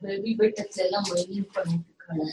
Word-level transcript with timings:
Baby 0.00 0.32
பெட்டக்ஸ் 0.38 0.80
எல்லாம் 0.80 1.08
mining 1.08 1.48
பண்ணிட்டு 1.54 1.88
இருக்காங்க 1.90 2.26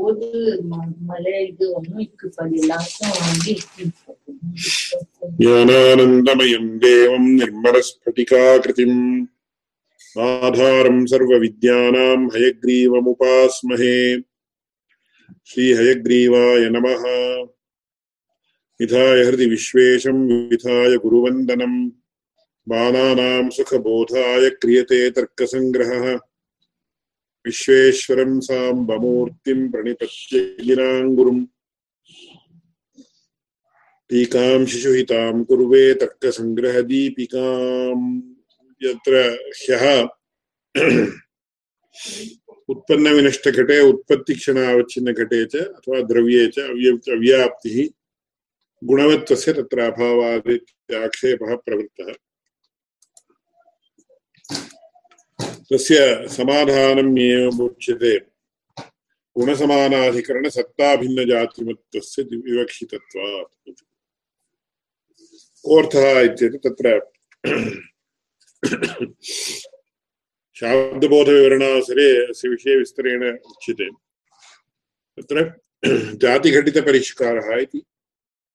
ஓது 0.00 0.28
மலை 1.06 1.32
இது 1.46 1.64
ஒன்றும் 1.72 2.02
இக்கு 2.02 2.26
பதி 2.36 2.58
எல்லாருக்கும் 2.58 3.14
வந்து 3.22 3.54
தேவம் 6.82 7.28
நிர்மலஸ்பட்டிகாகிருதிம் 7.36 9.00
आधारम् 10.18 11.06
सर्वविद्यानाम् 11.06 12.36
हयग्रीवमुपास्महे। 12.36 14.22
श्रीहयग्रीवाय 15.46 16.70
नमः। 16.70 17.46
विधाय 18.80 19.24
हृदि 19.24 19.46
विश्वेशम् 19.46 20.50
विधाय 20.50 20.96
गुरुवन्दनम् 20.96 21.90
बालानाम् 22.68 23.50
सुखबोधाय 23.50 24.50
क्रियते 24.50 25.10
तर्कसङ्ग्रहः। 25.10 26.18
विश्वेश्वरम् 27.46 28.40
साम्बमूर्तिम् 28.40 29.72
प्रणिपत्य 29.72 30.56
गिराङ्गुरुम् 30.64 31.46
टीकां 34.08 34.66
शिशुहितां 34.66 35.44
कुर्वे 35.44 35.94
तर्कसङ्ग्रहदीपिकाम्। 35.94 38.35
यत्र 38.82 39.38
ह्यः 39.56 40.08
उत्पन्नविनष्टघटे, 42.68 43.80
उत्पत्तिक्षणावच्छिन्नघटे 43.80 45.46
च, 45.46 45.56
अथवा 45.56 46.00
द्रव्ये 46.00 46.48
च, 46.48 46.58
अव्य, 46.58 46.90
अव्याप्तिः 46.90 47.88
गुणवत्वस्य 48.84 49.52
तत्र 49.52 49.80
अभावादित्याक्षेपः 49.80 51.56
प्रवृत्तः। 51.56 52.12
तस्य 55.72 56.28
समाधानम् 56.28 57.18
एवमुच्यते 57.18 58.18
गुणसमानाधिकरणसत्ताभिन्नजातिमत्वस्य 59.38 62.22
विवक्षितत्वात्। 62.22 63.70
कोऽर्थः 65.64 66.20
इत्येतत् 66.20 66.66
तत्र 66.66 67.00
शाब्दबोधविवरणावसरे 70.56 72.08
अस्य 72.26 72.48
विषये 72.48 72.76
विस्तरेण 72.76 73.22
उच्यते। 73.36 73.88
तत्र 75.18 75.36
जातिघटितपरिष्कारः 76.22 77.48
इति 77.60 77.80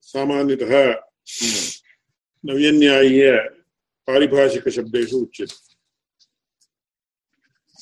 सामान्यतः 0.02 0.74
नव्यन्यायीय 2.46 3.32
पारिभाषिकशब्देषु 4.08 5.18
उच्यते। 5.18 5.58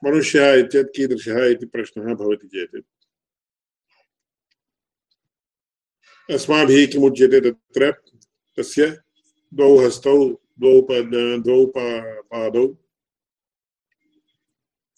मनुष्यः 0.04 0.54
इत्येतत् 0.54 0.96
कीदृशः 0.96 1.46
इति 1.46 1.66
प्रश्नः 1.66 2.14
भवति 2.14 2.48
चेत्। 2.48 2.86
अस्माभिः 6.32 6.88
किमुच्यते 6.88 7.52
तत्र? 7.52 7.94
तस्य 8.58 9.00
द्वौ 9.54 9.86
हस्तौ 9.86 10.30
द्वौ 10.30 10.82
पद 10.82 11.44
द्वौ 11.44 11.66
पा- 11.66 12.04
पादौ 12.04 12.87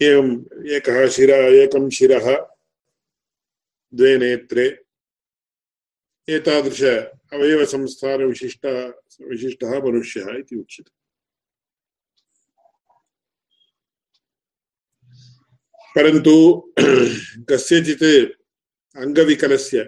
एवम् 0.02 0.68
एकः 0.68 1.10
शिर, 1.10 1.30
एकं 1.30 1.90
शिरः, 1.90 2.48
द्वे 3.94 4.18
नेत्रे। 4.18 4.84
एतादृश 6.30 6.84
अवयवसंस्थानविशिष्ट 7.34 8.66
विशिष्टः 9.22 9.70
मनुष्यः 9.70 10.36
इति 10.40 10.56
उच्यते। 10.56 11.00
परन्तु 15.96 16.74
कस्यचित् 17.50 18.04
अङ्गविकलस्य 18.98 19.80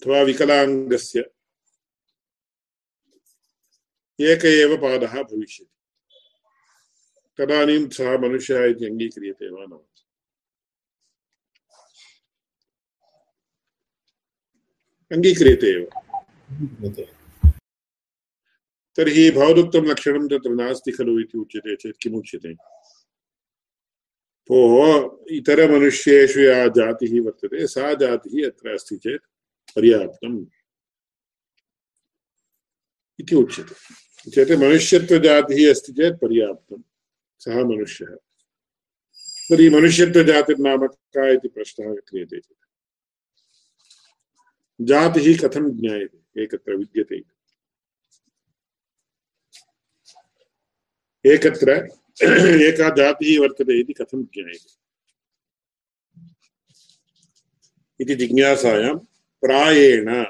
अथवा 0.00 0.22
विकलाङ्गस्य 0.22 1.20
एक 4.20 4.44
एव 4.44 4.76
पादः 4.76 5.22
भविष्यति। 5.22 5.79
तदानीं 7.40 7.88
सः 7.88 8.18
मनुष्यः 8.18 8.64
इति 8.70 8.84
अङ्गीक्रियते 8.86 9.50
वा 9.50 9.64
न? 9.68 9.72
अङ्गीक्रियते 15.12 15.68
एव। 15.76 15.84
तर्हि 18.96 19.30
भवदुक्तं 19.30 19.86
लक्षणं 19.86 20.28
तत्र 20.28 20.50
नास्ति 20.54 20.92
खलु 20.92 21.18
इति 21.20 21.38
उच्यते 21.38 21.76
चेत् 21.76 22.02
किमुच्यते 22.02 22.52
भोः 24.50 24.76
इतरमनुष्येषु 25.36 26.40
या 26.40 26.66
जातिः 26.78 27.12
वर्तते 27.24 27.66
सा 27.66 27.94
जातिः 27.94 28.46
अत्र 28.50 28.74
अस्ति 28.74 28.96
चेत् 28.96 29.24
पर्याप्तम् 29.76 30.38
इति 33.20 33.34
उच्यते। 33.36 34.30
चेत् 34.30 34.52
मनुष्यत्वजातिः 34.60 35.70
अस्ति 35.70 35.92
चेत् 35.92 36.20
पर्याप्तं 36.22 36.82
सः 37.40 37.64
मनुष्यः। 37.64 38.16
तर्हि 39.50 39.70
मनुष्यत्वजातिर्नाम 39.70 40.86
का 40.86 41.28
इति 41.28 41.48
प्रश्नः 41.48 41.94
क्रियते 41.94 42.40
चेत्। 42.40 42.58
जातिः 44.80 45.38
कथं 45.38 45.66
एकत्र 46.42 46.76
विद्यते। 46.76 47.16
एकत्र, 51.34 51.70
एका 52.62 52.94
जातिः 52.94 53.40
वर्तते 53.40 53.80
इति 53.80 53.92
कथं 53.92 54.22
ज्ञायते? 54.22 54.80
इति 58.00 58.14
जिज्ञासायां 58.14 58.98
प्रायेण 59.40 60.24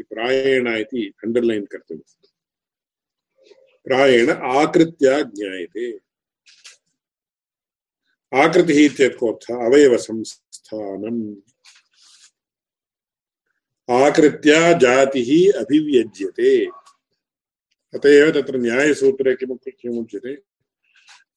प्रायेण 0.00 0.68
इति 0.68 1.12
अण्डर्लैन् 1.24 1.66
कर्तव्यम्। 1.66 2.26
प्रायेण 3.84 4.30
आकृत्या 4.30 5.22
ज्ञायते। 5.22 6.13
आकृतिः 8.34 8.84
इत्येतत् 8.84 9.18
कोऽर्थः 9.18 9.54
अवयवसंस्थानम् 9.54 11.36
आकृत्या 13.90 14.72
जातिः 14.72 15.60
अभिव्यज्यते। 15.60 16.66
अत 17.94 18.06
एव 18.06 18.30
तत्र 18.30 18.56
न्यायसूत्रे 18.56 19.34
किमु 19.34 19.56
किमुच्यते? 19.56 20.34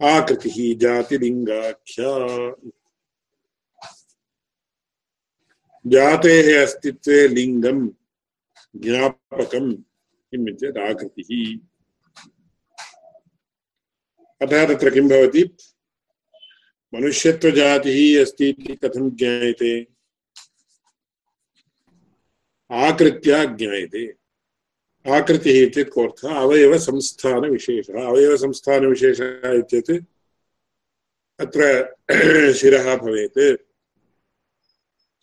आकृतिः 0.07 0.77
जातिलिङ्गाख्या। 0.77 2.11
जातेः 5.87 6.63
अस्तित्वे 6.63 7.27
लिङ्गं 7.27 7.87
ज्ञापकं 8.75 9.75
अतः 14.41 14.75
तत्र 14.75 14.89
किं 14.89 15.09
मनुष्यत्वजातिः 16.95 18.21
अस्ति 18.21 18.49
इति 18.49 18.75
कथं 18.75 19.09
ज्ञायते? 19.09 19.87
आकृत्या 22.71 23.45
ज्ञायते। 23.45 24.15
आकृतिः 25.11 25.67
इत्येतत् 25.67 25.93
कोऽर्थः 25.93 26.35
अवयवसंस्थानविशेषः 26.35 28.05
अवयवसंस्थानविशेषः 28.05 29.51
इत्येत् 29.51 30.05
अत्र 31.39 31.95
शिरः 32.53 32.95
भवेत्। 32.95 33.61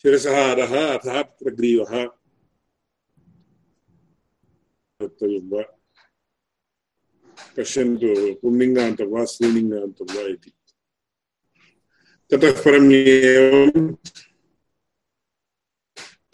शिरसः 0.02 0.52
अधः 0.52 0.99
अथः 0.99 1.22
तत्र 1.22 1.50
ग्रीवः। 1.50 2.05
वक्तव्यं 5.02 5.50
वा? 5.50 5.62
पश्यन्तु 7.56 8.34
पुल्लिङ्गान्तं 8.34 9.06
वा, 9.06 9.25
स्त्रीलिङ्गान्तं 9.25 10.14
वा 10.14 10.22
इति। 10.22 10.52
ततः 12.31 12.53
परम् 12.65 12.93
एवं 12.93 13.87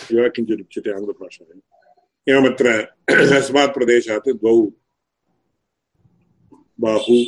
वा 0.01 0.29
किञ्चित् 0.35 0.61
उच्यते 0.65 0.91
आङ्ग्लभाषायाम् 0.97 1.63
एवमत्र 2.27 2.67
अस्मात् 3.39 3.75
प्रदेशात् 3.75 4.29
द्वौ 4.41 4.55
बाहु 6.79 7.19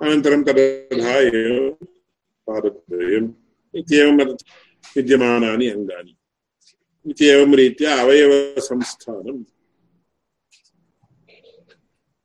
अनन्तरं 0.00 0.42
तथा 0.48 1.14
एव 1.20 1.58
पादद्वयम् 2.48 3.28
इत्येवं 3.74 4.16
विद्यमानानि 4.96 5.66
अङ्गानि 5.76 6.14
इत्येवं 7.06 7.54
रीत्या 7.60 7.96
अवयवसंस्थानम् 8.02 9.42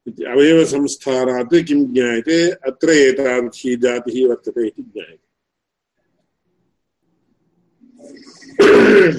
अवयवसंस्थानात् 0.08 1.56
किं 1.68 1.82
ज्ञायते 1.94 2.40
अत्र 2.70 2.90
एतादृशी 3.06 3.76
जातिः 3.84 4.18
वर्तते 4.30 4.68
इति 4.68 4.84
ज्ञायते 4.94 5.24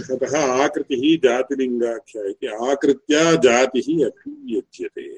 ततः 0.08 0.34
आकृतिः 0.64 1.02
जातिलिङ्गाख्या 1.24 2.22
इति 2.30 2.46
आकृत्या 2.70 3.24
जातिः 3.46 3.88
अभिव्यज्यते 4.06 5.08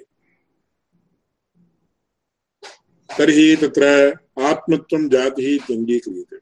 तर्हि 3.11 3.47
तत्र 3.63 3.85
आत्मत्वं 4.51 5.09
जातिः 5.15 5.49
इत्यङ्गीक्रियते 5.55 6.39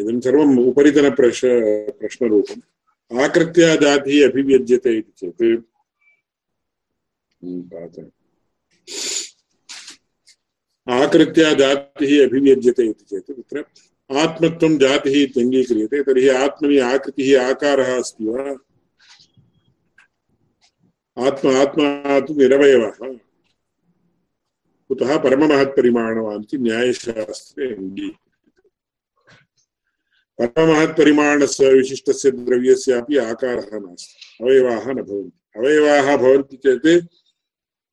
इदं 0.00 0.20
सर्वम् 0.20 0.58
उपरितनप्रश 0.68 1.40
प्रश्नरूपम्। 2.00 2.62
आकृत्या 3.18 3.76
जातिः 3.76 4.28
अभिव्यज्यते 4.28 4.98
इति 4.98 5.12
चेत्। 5.18 5.64
आकृत्या 10.88 11.52
जातिः 11.54 12.26
अभिव्यज्यते 12.26 12.82
इति 12.82 13.04
चेत्। 13.04 13.30
तत्र 13.30 13.64
आत्मत्वं 14.16 14.78
जातिः 14.78 15.22
इत्यङ्गीक्रियते 15.22 16.02
तर्हि 16.02 16.28
आत्मनि 16.28 16.78
आकृतिः 16.78 17.48
आकारः 17.48 17.98
अस्ति 17.98 18.24
वा? 18.24 18.56
आत्मा 21.26 21.52
आत्मा 21.60 22.20
तु 22.20 22.34
निरवयवः। 22.34 23.18
कुतः 24.88 25.18
परममहत्परिमाणवान् 25.18 26.44
इति 26.44 26.58
न्यायशास्त्रे 26.58 27.66
अङ्गीक्रियते। 27.74 28.29
परममहत्परिमाणस्य 30.40 31.72
विशिष्टस्य 31.74 32.30
द्रव्यस्यापि 32.30 33.16
आकारः 33.16 33.78
नास्ति। 33.78 34.44
अवयवाः 34.44 34.84
न 34.92 35.02
भवन्ति। 35.02 35.58
अवयवाः 35.58 36.16
भवन्ति 36.16 36.56
चेत् 36.56 37.06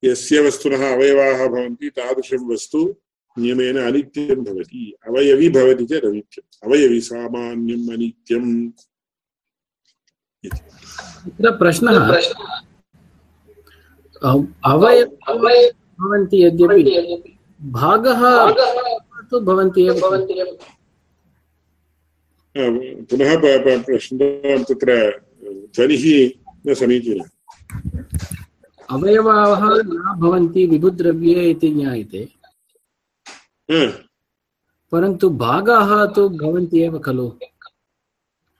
यस्य 0.06 0.42
वस्तुनः 0.42 0.94
अवयवाः 0.94 1.48
भवन्ति 1.48 1.90
तादृशं 1.90 2.54
वस्तु 2.54 2.96
नियमेन 3.38 3.78
अनित्यं 3.78 4.44
भवति। 4.44 4.94
अवयवी 5.08 5.50
भवति 5.50 5.86
चेत् 5.86 6.06
अनित्यम्। 6.06 6.70
अवयवी 6.70 7.02
सामान्यम् 7.02 7.90
अनित्यम् 7.90 8.72
तत्र 10.46 11.52
प्रश्नः। 11.52 12.00
भवन्ति 16.00 16.44
यद्यपि 16.44 17.38
भागः 17.62 18.22
तु 19.32 19.40
भवन्ति 19.40 19.82
एव। 19.84 20.58
पुनः 22.58 23.84
प्रश्नः 23.84 24.64
तत्र 24.64 25.22
ध्वनिः 25.76 26.32
न 26.68 26.74
समीचीनः। 26.74 27.26
अवयवाः 28.90 29.62
न 29.62 30.20
भवन्ति 30.20 30.66
विभुद्रव्ये 30.66 31.50
इति 31.52 31.70
ज्ञायते। 31.70 32.30
परन्तु 34.92 35.30
भागाः 35.30 36.06
तु 36.06 36.30
भवन्ति 36.30 36.82
एव 36.82 37.00
खलु। 37.00 37.32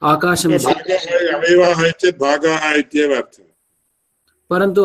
आकाशं 0.02 0.52
अवयवाः 0.58 1.90
चेत् 1.90 2.18
भागाः 2.18 2.72
इत्येव 2.72 3.14
अर्थः। 3.16 3.44
परन्तु 4.50 4.84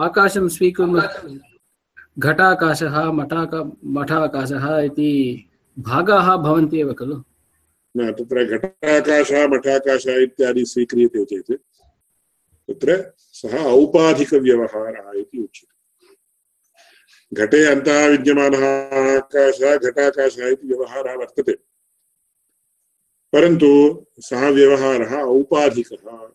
आकाशं 0.00 0.48
स्वीकुर्मः 0.48 1.08
घटाकाशः 2.18 3.04
मठाक 3.12 3.72
मठाकाशः 3.84 4.78
इति 4.78 5.45
भागाः 5.78 6.36
भवन्ति 6.36 6.80
एव 6.80 6.92
खलु? 6.92 7.22
न, 7.96 8.12
तत्र 8.12 8.58
घटाकाशः, 8.58 9.48
मठाकाशः 9.48 10.16
इत्यादि 10.16 10.64
स्वीक्रियते 10.64 11.24
चेत्, 11.24 11.52
तत्र 12.70 13.12
सः 13.18 13.64
औपाधिकव्यवहारः 13.64 15.20
इति 15.20 15.38
उच्यते। 15.38 15.76
घटे 17.32 17.66
अन्तः 17.66 18.06
विद्यमानः 18.06 18.66
आकाशः, 19.16 19.76
घटाकाशः 19.76 20.48
इति 20.48 20.66
व्यवहारः 20.66 21.14
वर्तते। 21.14 21.52
परन्तु 23.32 24.04
सः 24.18 24.48
व्यवहारः 24.48 25.22
औपाधिकः। 25.22 26.30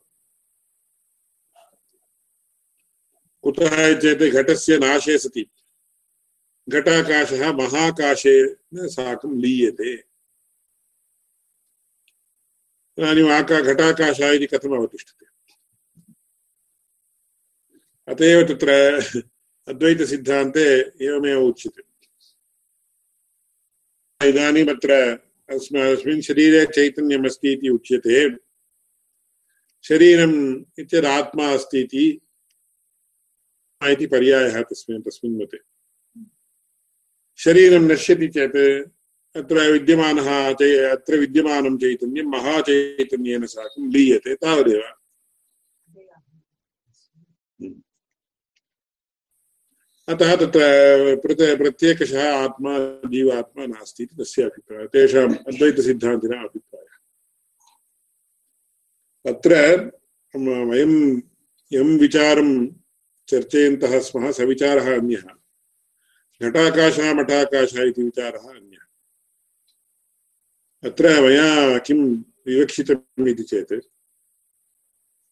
कुतः 3.43 3.99
चेत् 3.99 4.33
घटस्य 4.33 4.77
नाशे 4.77 5.17
सति। 5.17 5.49
घटाकाशः 6.71 7.51
महाकाशेन 7.51 8.55
साकं 8.75 9.41
लीयते। 9.41 10.11
इदानीम् 12.97 13.31
आका 13.31 13.59
घटाकाशः 13.59 14.31
इति 14.31 14.47
कथम् 14.47 14.73
अवतिष्ठते? 14.73 15.25
अत 18.07 18.21
एव 18.21 18.47
तत्र 18.47 18.71
अद्वैतसिद्धान्ते 19.67 21.05
एवमेव 21.05 21.41
उच्यते। 21.41 21.83
इदानीम् 24.29 24.69
अत्र 24.69 25.19
अस्मिन् 25.49 26.21
शरीरे 26.21 26.65
चैतन्यमस्ति 26.65 27.53
इति 27.53 27.69
उच्यते। 27.69 28.35
शरीरम् 29.83 30.63
अस्ति 31.55 31.81
इति 31.81 32.21
पर्यायः 34.05 34.61
तस्मिन् 34.61 35.01
तस्मिन् 35.01 35.41
मते। 35.41 35.70
शरीरं 37.41 37.87
नश्यति 37.87 38.27
चेत् 38.27 38.57
अत्र 39.35 39.71
विद्यमानः 39.71 40.29
अत्र 40.91 41.17
विद्यमानं 41.19 41.77
चैतन्यं 41.77 42.31
महाचैतन्येन 42.31 43.45
साकं 43.45 43.91
लीयते 43.91 44.33
तावदेव 44.35 44.81
अतः 50.07 50.35
तत्र 50.35 50.61
प्रत 51.15 51.41
प्रत्येकशः 51.57 52.23
आत्मा 52.29 52.77
जीवात्मा 53.07 53.65
नास्ति 53.65 54.03
इति 54.03 54.15
तस्य 54.15 54.43
अभिप्रायः 54.43 54.87
तेषाम् 54.93 55.35
अद्वैतसिद्धान्तिनः 55.47 56.41
अभिप्रायः 56.41 56.95
अत्र 59.25 59.51
वयं 60.69 60.95
यं 61.71 61.97
विचारं 61.99 62.49
चर्चयन्तः 63.29 63.99
स्मः 63.99 64.31
स 64.31 64.39
अन्यः 64.41 65.40
घटाकाशः 66.41 67.13
मठाकाशः 67.13 67.83
इति 67.83 68.03
विचारः 68.03 68.45
अन्यः। 68.49 68.85
अत्र 70.83 71.09
मया 71.21 71.77
किं 71.77 72.01
विवक्षितम् 72.47 73.27
इति 73.27 73.43
चेत्, 73.43 73.73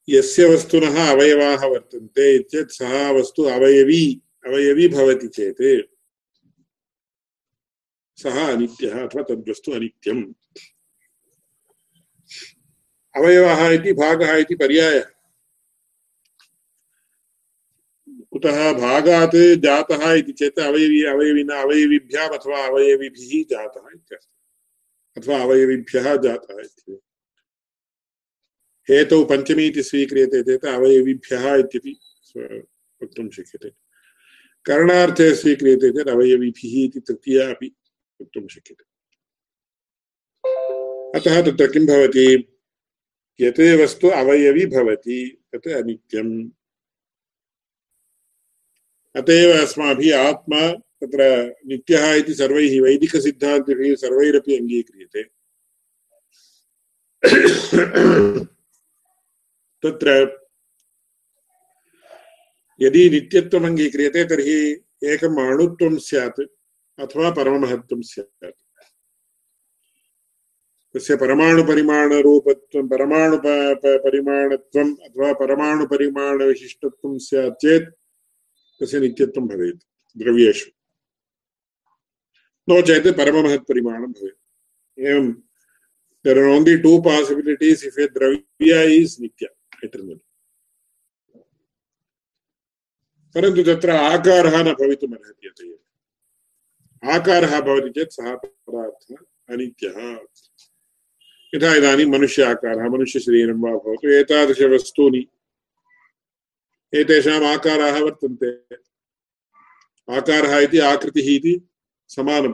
यस्य 0.07 0.45
वस्तुनः 0.45 0.95
अवयवाः 1.11 1.65
वर्तन्ते 1.65 2.27
सः 2.69 2.93
वस्तु 3.11 3.43
अवयवी 3.49 4.03
अवयवी 4.45 4.87
भवति 4.87 5.27
चेत्, 5.27 5.63
सः 8.17 8.37
अनित्यः 8.47 8.95
अथवा 9.03 9.21
तद्वस्तु 9.23 9.71
अनित्यम्। 9.71 10.23
अवयवः 13.15 13.67
इति 13.69 13.93
भागः 13.93 14.35
इति 14.35 14.55
पर्यायः। 14.55 15.05
कुतः 18.39 18.73
भागात् 18.73 19.35
जातः 19.35 20.13
इति 20.13 20.31
चेत् 20.31 20.59
अवयवी, 20.59 21.03
अवयविना, 21.03 21.61
अवयविभ्याम् 21.61 22.33
अथवा 22.33 22.67
अवयविभिः 22.67 23.43
जातः 23.43 23.89
इत्यर्थः। 23.95 25.21
अथवा 25.21 25.43
अवयविभ्यः 25.43 26.15
जातः 26.15 26.59
इति 26.59 26.99
हेतौ 28.89 29.25
पञ्चमी 29.25 29.67
इति 29.67 29.83
स्वीक्रियते 29.83 30.43
चेत् 30.43 30.65
अवयविभ्यः 30.65 31.55
इत्यपि 31.55 31.99
वक्तुं 33.03 33.29
शक्यते। 33.29 33.69
करणार्थे 34.65 35.35
स्वीक्रियते 35.35 35.89
चेत् 35.91 36.09
अवयविभिः 36.09 36.85
इति 36.85 36.99
तृतीया 36.99 37.49
अपि 37.49 37.75
वक्तुं 38.21 38.47
शक्यते। 38.47 38.83
अतः 41.19 41.51
तत्र 41.51 41.67
किं 41.67 41.87
भवति? 41.87 42.57
यत् 43.41 43.59
वस्तु 43.59 44.07
अवयवी 44.07 44.65
भवति, 44.65 45.43
तत् 45.55 45.67
अनित्यम्। 45.67 46.51
अत 49.15 49.29
एव 49.29 49.51
अस्माभिः 49.61 50.19
आत्मा 50.19 50.61
तत्र 51.01 51.55
नित्यः 51.67 52.13
इति 52.13 52.33
सर्वैः 52.33 52.81
वैदिकसिद्धान्तिभिः 52.81 53.95
सर्वैरपि 53.95 54.57
अङ्गीक्रियते। 54.57 55.23
तत्र 59.83 60.09
यदि 62.81 63.09
नित्यत्वम् 63.09 63.65
अङ्गीक्रियते, 63.65 64.23
तर्हि 64.23 64.59
एकम् 65.03 65.39
अणुत्वं 65.39 65.97
स्यात् 65.97 66.41
अथवा 66.99 67.29
परममहत्त्वं 67.31 68.01
स्यात्। 68.01 68.61
तस्य 70.95 71.15
परमाणुपरिमाणरूपत्वं 71.15 72.87
परमाणु 72.87 73.37
परिमाणत्वम् 74.05 74.97
अथवा 74.97 75.33
परमाणुपरिमाणविशिष्टत्वं 75.33 77.17
स्यात् 77.17 77.61
चेत् 77.61 77.98
तस्य 78.81 78.99
नित्यत्वं 78.99 79.47
भवेत्? 79.47 79.83
द्रव्येषु। 80.17 80.71
नो 82.69 82.81
चेत् 82.81 83.17
परममहत्परिमाणं 83.17 84.11
भवेत्। 84.11 84.99
एवं 84.99 85.33
there 86.27 86.39
are 86.39 86.59
only 86.59 86.83
two 86.85 87.01
possibilities 87.03 87.83
if 87.83 87.99
a 87.99 88.07
dravya 88.07 88.99
is 88.99 89.21
nitya, 89.21 89.47
eternal. 89.85 90.17
परन्तु 93.35 93.63
तत्र 93.63 93.89
आकारः 93.89 94.63
न 94.63 94.73
भवितुमर्हति 94.73 95.47
अत 95.47 95.61
एव। 95.61 95.79
आकारः 97.11 97.61
भवति 97.61 97.89
चेत् 97.89 98.11
सः 98.11 98.35
पदार्थः 98.35 99.15
अनित्यः। 99.53 100.19
यथा 101.55 101.75
इदानीं 101.75 102.05
मनुष्य 102.05 102.43
आकारः 102.43 102.89
मनुष्यशरीरं 102.89 103.61
वा 103.61 103.71
भवतु, 103.71 104.07
एतादृशवस्तूनि 104.07 105.27
एतेषाम् 106.95 107.43
आकाराः 107.43 107.99
वर्तन्ते। 107.99 108.75
आकारः 110.15 110.59
इति 110.59 110.79
आकृतिः 110.79 111.35
इति 111.35 111.69
समानम्। 112.07 112.53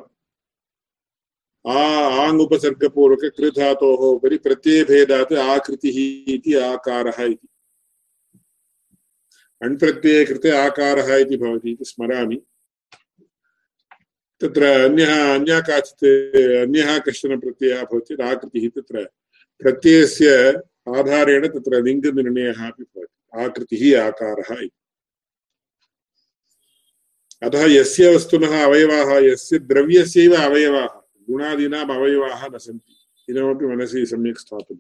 आ 1.68 1.82
आङ् 2.28 2.40
उपसर्गपूर्वक 2.40 3.20
कृधातोः 3.38 3.98
उपरि 3.98 4.38
प्रत्ययभेदात् 4.38 5.34
आकृतिः 5.34 6.34
इति 6.34 6.54
आकारः 6.54 7.24
इति। 7.24 7.48
अण्प्रत्यये 9.64 10.26
कृते 10.26 10.50
आकारः 10.50 11.16
इति 11.16 11.38
भवति 11.38 11.72
इति 11.72 11.86
स्मरामि। 11.86 12.42
तत्र 14.42 14.64
अन्यः, 14.64 15.36
अन्या 15.36 15.60
काचित्, 15.60 16.06
अन्यः 16.36 17.00
कश्चन 17.00 17.40
प्रत्ययः 17.40 17.84
भवति 17.84 18.06
चेत् 18.06 18.22
आकृतिः 18.22 18.70
तत्र। 18.70 19.10
प्रत्ययस्य 19.60 20.54
आधारेण 20.98 21.48
तत्र 21.48 21.84
लिङ्गनिर्णयः 21.84 22.68
अपि 22.68 22.84
भवति। 22.84 23.15
आकृतिः 23.44 23.84
आकारः 24.04 24.50
अतः 27.44 27.64
यस्य 27.72 28.16
वस्तुनः 28.16 28.64
अवयवाः, 28.64 29.10
यस्य 29.26 29.60
द्रव्यस्यैव 29.60 30.34
अवयवाः, 30.36 30.94
गुणादीनाम् 31.30 31.92
अवयवाः 31.92 32.48
न 32.48 32.58
सन्ति। 32.58 32.94
इदमपि 33.30 33.66
मनसि 33.66 34.06
सम्यक् 34.06 34.40
स्थातुम् 34.40 34.80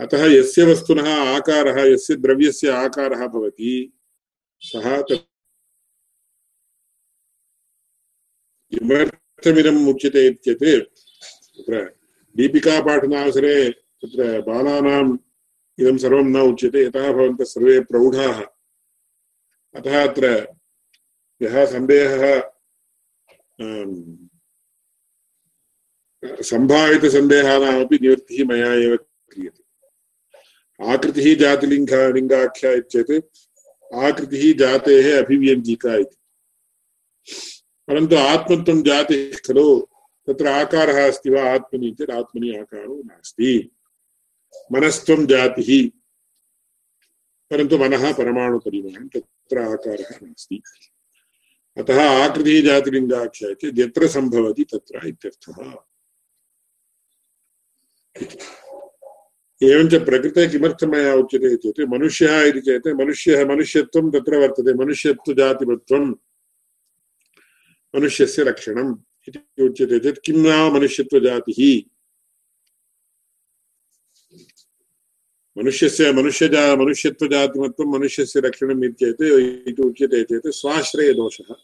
अतः 0.00 0.24
यस्य 0.26 0.64
वस्तुनः 0.64 1.08
आकारः, 1.36 1.78
यस्य 1.84 2.16
द्रव्यस्य 2.16 2.68
आकारः 2.68 3.26
भवति, 3.26 3.92
सः 4.60 5.02
किमर्थमिदम् 8.70 9.88
उच्यते 9.88 10.30
तत्र 10.30 11.74
दीपिकापाठनावसरे 12.36 13.70
तत्र 13.70 14.40
बालानाम् 14.40 15.18
इदं 15.80 15.98
सर्वं 15.98 16.24
न 16.24 16.36
उच्यते, 16.36 16.84
यतः 16.84 17.12
भवन्तः 17.12 17.44
सर्वे 17.44 17.80
प्रौढाः। 17.80 18.42
अतः 19.74 20.08
अत्र 20.08 20.48
यः 21.42 21.66
सन्देहः 21.66 22.50
सम्भावितसन्देहानामपि 26.42 27.98
निवृत्तिः 28.02 28.44
मया 28.46 28.72
एव 28.72 28.96
क्रियते। 28.96 29.64
आकृतिः 30.92 31.34
जातिलिङ्ग, 31.34 31.94
लिङ्गाख्या 32.14 32.80
चेत् 32.80 33.12
आकृतिः 33.94 34.58
जातेः 34.58 35.24
अभिव्यञ्जिका 35.24 35.94
इति। 35.94 36.16
परन्तु 37.88 38.16
आत्मत्वं 38.16 38.82
जातिः 38.82 39.38
खलु, 39.46 39.86
तत्र 40.26 40.46
आकारः 40.46 41.08
अस्ति 41.08 41.30
वा 41.30 41.42
आत्मनि 41.42 41.90
चेत् 41.90 42.10
आत्मनि 42.10 42.56
आकारो 42.56 43.02
नास्ति। 43.06 43.70
मनस्त्वं 44.72 45.26
जातिः। 45.26 45.90
परन्तु 47.50 47.78
मनः 47.78 48.12
परमाणुपरिमाणं 48.12 49.08
तत्र 49.08 49.58
आकारः 49.58 50.18
नास्ति। 50.22 50.62
अतः 51.78 52.10
आकृतिः 52.10 52.64
जातिलिङ्गाख्या 52.64 53.54
चेत् 53.54 53.78
यत्र 53.78 54.08
सम्भवति 54.08 54.64
तत्र 54.64 55.06
इत्यर्थः। 55.06 55.74
एवञ्च 59.62 59.94
प्रकृते 59.94 60.48
किमर्थं 60.48 60.86
मया 60.86 61.14
उच्यते 61.14 61.56
चेत् 61.56 61.80
मनुष्यः 61.80 62.42
इति 62.42 62.60
चेत् 62.60 62.88
मनुष्यः 62.88 63.46
मनुष्यत्वं 63.46 64.10
तत्र 64.10 64.36
वर्तते 64.36 64.74
मनुष्यस्य 64.74 65.24
इति 69.28 69.62
उच्यते 69.62 69.98
चेत् 69.98 70.18
किं 70.24 70.34
नाम 70.34 70.74
मनुष्यत्वजातिः? 70.74 71.90
मनुष्यस्य 75.58 76.12
मनुष्यजा 76.12 76.76
मनुष्यत्वजातिमत्वं 76.76 77.92
मनुष्यस्य 77.92 78.40
लक्षणम् 78.40 78.84
इत्येत् 78.84 79.22
इति 79.68 79.82
उच्यते 79.82 80.24
चेत् 80.24 80.48
स्वाश्रयदोषः 80.48 81.54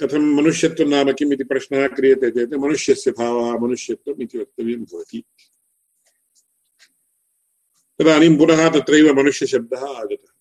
कथं 0.00 0.18
मनुष्यत्वं 0.18 0.88
नाम 0.88 1.12
किम् 1.12 1.32
इति 1.32 1.44
प्रश्नः 1.44 1.86
क्रियते 1.88 2.30
चेत्, 2.30 2.54
मनुष्यस्य 2.54 3.10
भावः, 3.10 3.58
मनुष्यत्वम् 3.58 4.22
इति 4.22 4.38
वक्तव्यं 4.38 4.84
भवति। 4.84 5.24
तदानीं 7.98 8.38
पुनः 8.38 8.68
तत्रैव 8.68 9.14
मनुष्यशब्दः 9.14 9.86
आगतः। 9.86 10.32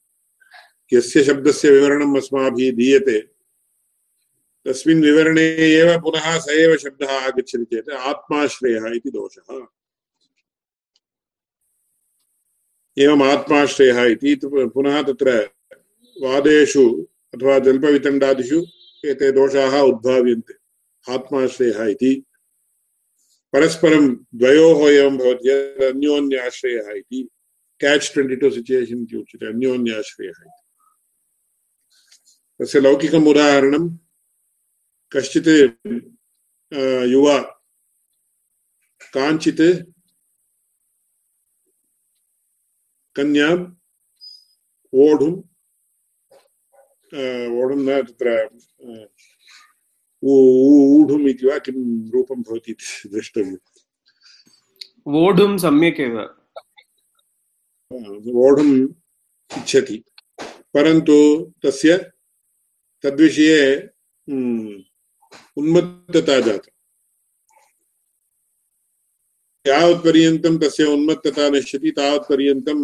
यस्य 0.93 1.23
शब्दस्य 1.23 1.71
विवरणम् 1.71 2.17
अस्माभिः 2.17 2.71
दीयते, 2.71 3.21
तस्मिन् 4.65 5.03
विवरणे 5.03 5.41
एव 5.41 6.01
पुनः 6.01 6.39
स 6.39 6.47
एव 6.49 6.77
शब्दः 6.77 7.11
आगच्छति 7.11 7.65
चेत्, 7.65 7.89
आत्माश्रयः 7.89 8.95
इति 8.95 9.09
दोषः। 9.09 9.78
एवम् 12.99 13.23
आत्माश्रयः 13.23 14.03
इति 14.11 14.39
पुनः 14.45 15.01
तत्र 15.03 15.49
वादेषु 16.21 16.83
अथवा 17.33 17.59
जल्पवितण्डादिषु 17.59 18.59
एते 19.05 19.31
दोषाः 19.31 19.79
उद्भाव्यन्ते। 19.81 20.53
आत्माश्रयः 21.13 21.85
इति। 21.91 22.13
परस्परं 23.53 24.15
द्वयोः 24.35 24.89
एवं 24.91 25.17
भवति 25.17 25.49
अन्योन्याश्रयः 25.85 26.89
इति। 26.97 27.29
कैच 27.79 28.11
ट्वेण्टि 28.13 28.35
टु 28.35 28.49
सिचुयेशन् 28.51 29.03
इति 29.03 29.17
उच्यते, 29.17 29.45
अन्योन्याश्रयः 29.45 30.39
इति। 30.39 30.63
तस्य 32.59 32.79
लौकिकम् 32.79 33.27
उदाहरणं, 33.27 33.89
कश्चित् 35.13 35.47
युवा 37.13 37.39
काञ्चित् 39.13 39.61
कन्याम् 43.19 43.63
ओढुं 44.93 45.33
ओढुं 47.59 47.79
न 47.79 48.01
तत्र 48.01 48.27
ऊढुम् 50.23 51.27
इति 51.29 51.47
वा 51.47 51.57
किं 51.57 51.77
रूपं 52.11 52.41
भवति 52.41 52.71
इति 52.71 53.09
द्रष्टव्यम्। 53.09 53.57
वोढुं 55.07 55.57
सम्यक् 55.57 55.99
एव। 55.99 56.17
वोढुम् 58.37 58.87
इच्छति। 59.57 60.03
परन्तु 60.73 61.15
तस्य 61.65 62.11
तद्विषये 63.03 63.89
उन्मत्तता 65.57 66.39
जाता। 66.39 66.68
यावत्पर्यन्तं 69.68 70.56
तस्य 70.58 70.84
उन्मत्तता 70.86 71.48
नश्यति 71.50 71.90
तावत्पर्यन्तं 71.90 72.80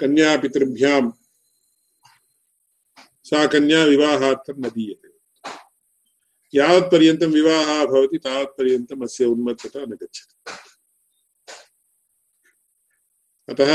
कन्यापितृभ्यां 0.00 1.02
सा 3.26 3.44
कन्या 3.46 3.84
विवाहार्थं 3.84 4.60
न 4.60 4.70
दीयते 4.70 5.08
यावत्पर्यन्तं 6.54 7.32
विवाहः 7.32 7.84
भवति 7.86 8.18
तावत्पर्यन्तम् 8.20 9.04
अस्य 9.04 9.24
उन्मत्तता 9.26 9.80
न 9.82 9.98
गच्छति 10.02 10.36
अतः 13.48 13.70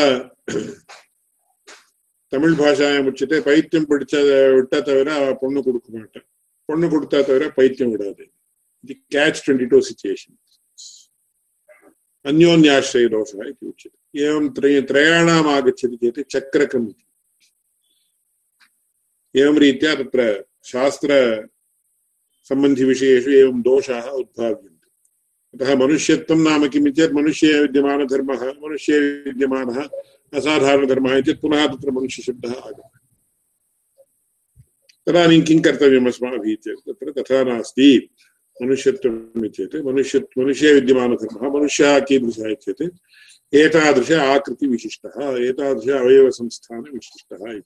தமிழ் 2.33 2.55
பாஷாயம் 2.59 3.07
உச்சத்தை 3.09 3.37
பைத்தியம் 3.41 3.87
பிடிச்ச 3.89 4.13
விட்டா 4.55 4.79
தவிர 4.87 5.09
பொண்ணு 5.41 5.59
கொடுக்க 5.65 5.87
மாட்டேன் 5.95 6.25
பொண்ணு 6.69 6.85
கொடுத்தா 6.93 7.19
தவிர 7.21 7.43
பைத்தியம் 7.57 7.91
விடாது 7.93 8.23
இது 8.83 8.93
கேட்ச் 9.15 9.41
டுவெண்ட்டி 9.45 9.67
டூ 9.71 9.79
सिचुएशन 9.89 10.33
अन्योन्याश्रय 12.24 13.08
दोषः 13.08 13.48
इति 13.48 13.66
उच्यते। 13.66 14.20
एवं 14.20 14.48
त्रय 14.48 14.80
त्रयाणाम् 14.80 15.46
आगच्छति 15.46 15.96
चेत् 15.96 16.30
चक्रकम् 16.30 16.88
इति। 16.88 17.04
एवं 19.40 19.58
रीत्या 19.58 19.94
तत्र 19.94 20.44
शास्त्रसम्बन्धिविषयेषु 20.64 23.30
एवं 23.30 23.62
दोषाः 23.62 24.02
उद्भाव्यन्ते। 24.02 24.90
अतः 25.54 25.76
मनुष्यत्वं 25.76 26.38
नाम 26.38 26.68
किम् 26.68 26.92
चेत् 26.92 27.12
मनुष्ये 27.12 27.60
विद्यमानधर्मः, 27.60 28.50
मनुष्ये 28.50 29.00
विद्यमानः 29.00 29.88
असाधारणधर्मः 30.34 31.16
इति 31.16 31.32
पुनः 31.32 31.66
तत्र 31.66 31.90
मनुष्यशब्दः 31.90 32.52
आगतः। 32.52 32.90
तदानीं 35.06 35.42
किं 35.42 35.60
कर्तव्यम् 35.60 36.06
अस्माभिः 36.06 36.54
चेत् 36.54 36.90
तत्र 36.90 37.12
तथा 37.12 37.44
नास्ति। 37.44 38.10
मनुष्यत्वम् 38.62 39.44
इत्येते 39.44 39.82
मनुष्य 39.82 40.18
मनुष्ये 40.38 40.74
विद्यमानधर्मः 40.74 41.58
मनुष्यः 41.58 42.00
कीदृशः 42.00 42.54
चेत् 42.54 42.82
एतादृश 43.54 44.12
आकृतिविशिष्टः, 44.12 45.36
एतादृश 45.36 45.88
अवयवसंस्थानविशिष्टः 45.88 47.52
इति। 47.52 47.62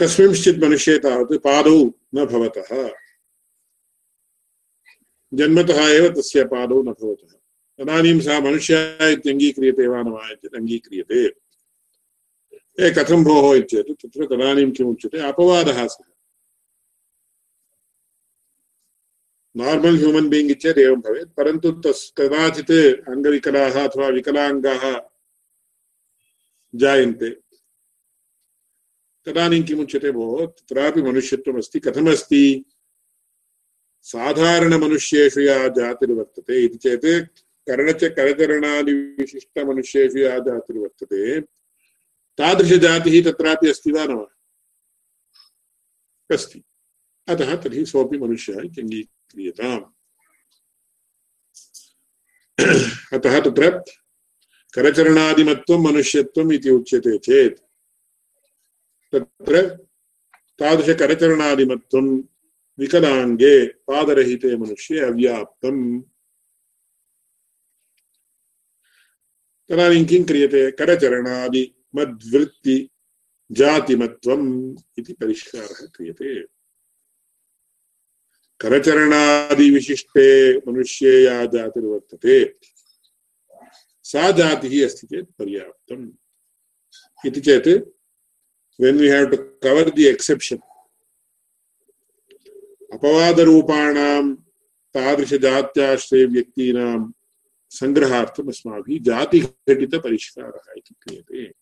कस्मिंश्चित् 0.00 0.58
मनुष्ये 0.58 0.98
तावत् 0.98 1.32
पादौ 1.32 1.84
न 2.14 2.24
भवतः। 2.24 2.90
जन्मतः 5.34 5.88
एव 5.88 6.08
तस्य 6.08 6.44
पादौ 6.44 6.82
न 6.82 6.86
भवतः। 6.86 7.36
तदानीं 7.78 8.20
सः 8.20 8.40
मनुष्यः 8.40 9.06
इत्यङ्गीक्रियते 9.06 9.86
वा 9.86 10.02
न 10.02 10.08
वा 10.08 10.28
अङ्गीक्रियते। 10.28 11.26
ए 12.80 12.90
कथं 12.90 13.24
भोः 13.24 13.56
इत्येतत्, 13.56 14.06
तत्र 14.06 14.36
तदानीं 14.36 14.70
किमुच्यते? 14.70 15.18
अपवादः 15.18 15.86
सः। 15.86 16.15
नार्मल् 19.56 19.96
ह्यूमन् 19.96 20.28
बीङ्ग् 20.28 20.52
चेत् 20.52 20.78
एवं 20.78 21.00
भवेत् 21.00 21.36
परन्तु 21.36 21.72
तस् 21.72 22.12
कदाचित् 22.16 23.08
अङ्गविकलाः 23.08 23.88
अथवा 23.88 24.08
विकलाङ्गाः 24.08 25.00
जायन्ते। 26.74 27.36
तदानीं 29.26 29.62
किमुच्यते 29.62 30.10
भोः? 30.10 30.46
तत्रापि 30.46 31.02
मनुष्यत्वमस्ति, 31.02 31.80
कथमस्ति? 31.80 32.64
साधारणमनुष्येषु 34.02 35.40
या 35.40 35.68
जातिर्वर्तते 35.68 36.64
इति 36.64 36.78
चेत्, 36.78 37.26
कर्णच 37.68 38.04
करचरणादिविशिष्टमनुष्येषु 38.04 40.18
या 40.18 40.38
जातिर्वर्तते 40.38 41.40
तादृशजातिः 42.38 43.24
तत्रापि 43.24 43.68
अस्ति 43.68 43.92
वा 43.92 44.04
न 44.04 44.12
वा? 44.12 44.26
अस्ति। 46.32 46.64
अतः 47.28 47.54
तर्हि 47.62 47.84
सोऽपि 47.86 48.18
मनुष्यः 48.18 48.60
इत्यङ्गीक्रियताम् 48.64 49.84
अतः 53.16 53.38
तत्र 53.46 53.70
करचरणादिमत्वं 54.74 55.82
मनुष्यत्वम् 55.82 56.52
इति 56.52 56.70
उच्यते 56.70 57.16
चेत् 57.26 57.58
तत्र 59.12 59.62
तादृशकरचरणादिमत्वं 60.60 62.06
विकलाङ्गे 62.78 63.56
पादरहिते 63.88 64.56
मनुष्ये 64.56 65.00
अव्याप्तम् 65.04 65.82
तदानीं 69.70 70.04
किं 70.10 70.24
क्रियते 70.24 70.70
करचरणादि 70.80 71.62
इति 74.98 75.12
परिष्कारः 75.20 75.86
क्रियते 75.94 76.34
करचरणादिविशिष्टे 78.60 80.58
मनुष्ये 80.58 81.24
या 81.24 81.44
जातिर्वर्तते 81.44 82.58
सा 84.04 84.30
जातिः 84.30 84.86
अस्ति 84.86 85.06
चेत् 85.06 85.30
पर्याप्तम्। 85.38 86.10
इति 87.26 87.40
चेत् 87.40 87.68
when 88.78 88.98
we 88.98 89.08
have 89.08 89.30
to 89.30 89.38
cover 89.62 89.90
the 89.90 90.06
exception, 90.06 90.58
अपवादरूपाणां, 92.92 94.34
तादृशजात्याश्रयव्यक्तीनां 94.94 97.12
सङ्ग्रहार्थम् 97.70 98.48
अस्माभिः 98.48 99.02
जातिघटितपरिष्कारः 99.02 100.72
इति 100.76 100.94
क्रियते। 101.02 101.52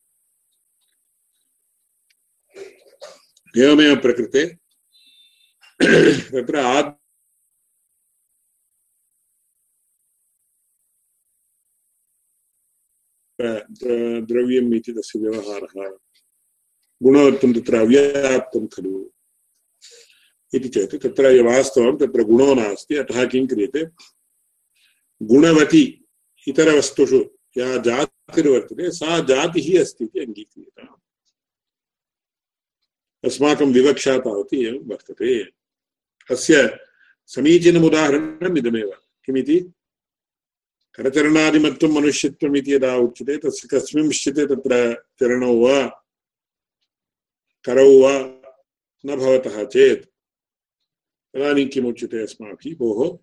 एवमेव 3.64 3.96
प्रकृते 3.96 4.56
तत्र 5.84 6.58
आद् 6.58 6.92
द्रव्यम् 13.38 14.74
इति 14.74 14.92
तस्य 14.92 15.18
व्यवहारः 15.18 15.88
गुणवत्तं 17.00 17.52
तत्र 17.52 17.76
अव्याप्तं 17.76 18.66
खलु 18.74 18.94
इति 20.52 20.68
चेत् 20.68 20.94
तत्र 21.02 21.42
वास्तवं 21.42 21.96
तत्र 21.98 22.22
गुणो 22.24 22.54
नास्ति 22.54 22.96
अतः 22.96 23.24
किं 23.30 23.46
क्रियते 23.46 23.84
गुणवती 25.20 25.84
इतरवस्तुषु 26.46 27.20
या 27.56 27.76
जातिर्वर्तते 27.82 28.90
सा 28.92 29.18
जातिः 29.30 29.68
अस्ति 29.80 30.04
इति 30.04 30.20
अङ्गीक्रियताम् 30.20 30.96
अस्माकं 33.24 33.72
विवक्षा 33.72 34.16
तावत् 34.18 34.54
एवं 34.54 34.78
वर्तते 34.88 35.34
अस्य 36.30 36.78
समीचीनम् 37.26 37.84
उदाहरणम् 37.84 38.58
इदमेव 38.58 38.92
किमिति? 39.24 39.60
करचरणादिमत्वं 40.94 41.90
मनुष्यत्वम् 41.90 42.56
इति 42.56 42.74
यदा 42.74 42.96
उच्यते, 42.96 43.36
तस्य 43.36 43.68
कस्मिंश्चित् 43.68 44.38
तत्र 44.38 44.94
चरणौ 45.20 45.54
वा, 45.54 45.88
करौ 47.64 48.00
वा 48.00 48.18
न 49.06 49.16
भवतः 49.16 49.64
चेत्। 49.64 50.04
तदानीं 51.34 51.68
किमुच्यते 51.68 52.22
अस्माभिः? 52.22 52.76
भोः 52.76 53.18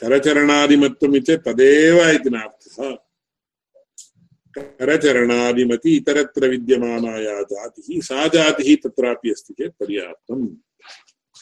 इति 0.00 1.36
तदेव 1.36 2.08
इति 2.08 2.30
नार्थः। 2.30 2.96
करचरणादिमति 4.58 5.96
इतरत्र 5.96 6.48
विद्यमाना 6.48 7.12
या 7.18 7.42
जातिः, 7.42 8.00
सा 8.00 8.28
जातिः 8.28 8.76
तत्रापि 8.84 9.30
अस्ति 9.30 9.54
चेत् 9.54 9.72
पर्याप्तम्। 9.72 10.56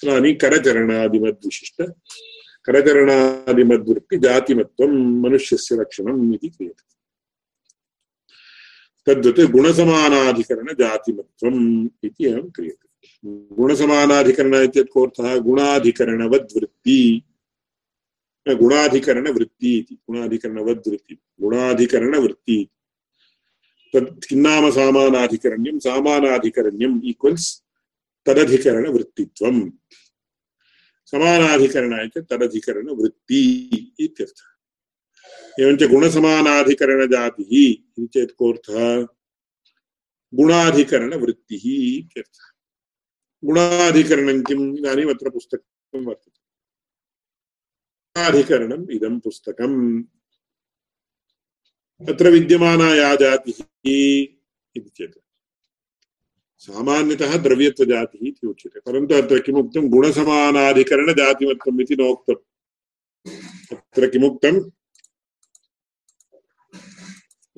तदानीं 0.04 0.34
करचरणादिमद्विशिष्ट 0.34 1.82
करचरणादिमद्वृत्ति 2.64 4.18
जातिमत्वं 4.18 5.22
मनुष्यस्य 5.22 5.76
लक्षणम् 5.76 6.34
इति 6.34 6.48
क्रियते। 6.48 6.88
तद्वत् 9.06 9.40
गुणसमानाधिकरणजातिमत्वम् 9.40 11.88
इति 12.04 12.24
एवं 12.24 12.50
क्रियते। 12.50 13.54
गुणसमानाधिकरण 13.54 14.54
इत्यर्थः 14.54 15.36
गुणाधिकरणवद्वृत्ति। 15.36 17.22
गुणाधिकरणवृत्ति 18.48 19.78
इति। 19.78 19.94
गुणाधिकरणवद्वृत्ति। 19.94 21.18
गुणाधिकरणवृत्ति। 21.40 22.68
तत् 23.94 24.24
किन्नाम 24.24 24.70
सामानाधिकरण्यं 24.70 25.78
सामानाधिकरण्यम् 25.78 27.00
ईक्वल्स् 27.04 27.67
तदधिकरणवृत्तित्वम्। 28.28 29.70
समानाधिकरण 31.06 32.06
इति 32.06 32.20
तदधिकरणवृत्ति 32.20 33.60
इत्यर्थः। 34.00 34.58
एवञ्च 35.60 35.82
गुणसमानाधिकरणजातिः 35.82 37.46
इति 37.50 38.06
चेत् 38.06 38.32
कोऽर्थः? 38.32 39.06
गुणाधिकरणवृत्तिः 40.34 41.60
इत्यर्थः। 41.98 42.54
गुणाधिकरणं 43.44 44.42
किम्? 44.42 44.78
इदानीम् 44.78 45.10
अत्र 45.10 45.30
पुस्तकं 45.30 46.04
वर्तते। 46.04 46.40
गुणाधिकरणम् 48.16 48.90
इदं 48.90 49.20
पुस्तकम्। 49.20 50.04
अत्र 52.08 52.30
विद्यमाना 52.30 52.94
या 52.94 53.14
जातिः 53.14 53.64
इति 54.76 54.90
चेत्। 54.96 55.27
सामान्यतः 56.58 57.36
द्रव्यत्वजातिः 57.36 58.28
इति 58.28 58.46
उच्यते। 58.46 58.80
परन्तु 58.80 59.14
अत्र 59.14 59.38
किमुक्तं 59.38 59.88
गुणसमानाधिकरणजातिमत्वम् 59.88 61.80
इति 61.80 61.96
नोक्तम् 61.96 63.76
अत्र 63.76 64.06
किमुक्तम् 64.06 64.70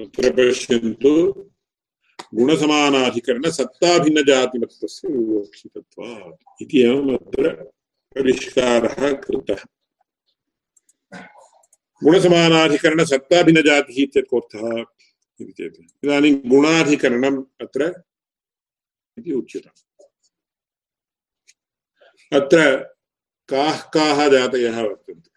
अत्र 0.00 0.32
पश्यन्तु 0.32 1.44
गुणसमानाधिकरणसत्ताभिन्नजातिमत्वस्य 2.34 5.08
विवक्षितत्वात् 5.08 6.62
इति 6.62 6.82
एवम् 6.82 7.10
अत्र 7.10 7.70
परिष्कारः 8.14 9.12
कृतः। 9.12 9.64
गुणसमानाधिकरणसत्ताभिन्नजातिः 12.04 14.02
इत्यर्थः 14.02 14.84
इति 15.40 15.52
चेत्। 15.52 16.04
इदानीं 16.04 16.40
गुणाधिकरणम् 16.46 17.44
अत्र 17.60 18.02
इति 19.20 19.32
उच्यते 19.32 19.70
अत्र 22.32 22.76
काः 23.48 23.80
काः 23.94 24.28
जातयः 24.28 24.80
वर्तन्ते 24.80 25.28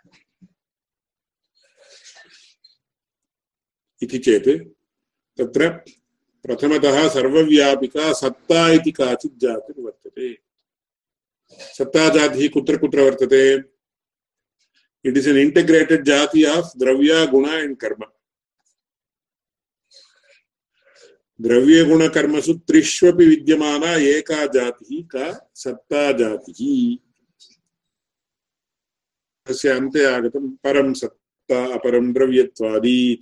इति 4.01 4.17
चेत् 4.17 4.49
तत्र 5.39 5.69
प्रथमतः 6.45 7.07
सर्वव्यापिका 7.09 8.11
सत्ता 8.13 8.67
इति 8.71 8.91
काचित् 8.91 9.45
कुत्र 12.53 12.77
कुत्र 12.77 13.01
वर्तते 13.01 13.43
इट् 15.05 15.17
इस् 15.17 15.27
एन् 15.27 15.37
इण्टिग्रेटेड् 15.37 16.05
जाति 16.05 16.43
आफ् 16.45 16.77
द्रव्य 16.79 17.25
गुण 17.27 17.49
एण्ड् 17.49 17.77
कर्म 17.77 18.03
द्रव्यगुणकर्मसु 21.41 22.53
त्रिष्वपि 22.53 23.25
विद्यमाना 23.25 23.95
एका 23.95 24.45
जातिः 24.45 25.03
का 25.05 25.51
सत्ता 25.55 26.11
जातिः। 26.11 26.97
तस्य 29.45 29.69
अन्ते 29.69 30.05
आगतं 30.05 30.51
परं 30.51 30.93
सत्ता, 30.93 31.73
अपरं 31.73 32.13
द्रव्यत्वादी 32.13 33.15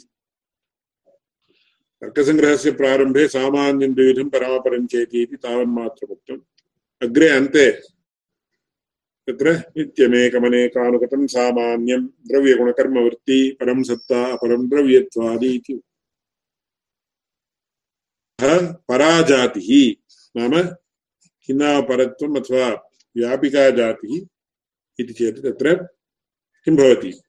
तर्कसङ्ग्रहस्य 2.01 2.71
प्रारम्भे 2.71 3.27
सामान्यं 3.27 3.93
द्विविधं 3.93 4.29
परापरं 4.29 4.87
चेति 4.87 5.21
इति 5.21 5.35
तावन्मात्रमुक्तम् 5.35 6.39
अग्रे 7.01 7.29
अन्ते। 7.29 7.71
तत्र 9.27 9.57
नित्यमेकमनेकानुगतं 9.77 11.27
सामान्यं 11.27 12.05
द्रव्यगुणकर्मवृत्ति, 12.05 13.57
परं 13.59 13.83
सत्ता, 13.83 14.31
अपरं 14.31 14.69
द्रव्यत्वादि 14.69 15.55
इति 15.55 15.81
पराजातिः 18.43 19.95
नाम 20.37 20.63
खिन्नापरत्वम् 21.43 22.37
अथवा 22.37 22.69
व्यापिका 23.17 23.69
जातिः 23.69 24.27
इति 24.99 25.13
चेत् 25.13 25.39
तत्र 25.39 25.75
किं 26.65 26.75
भवति? 26.75 27.21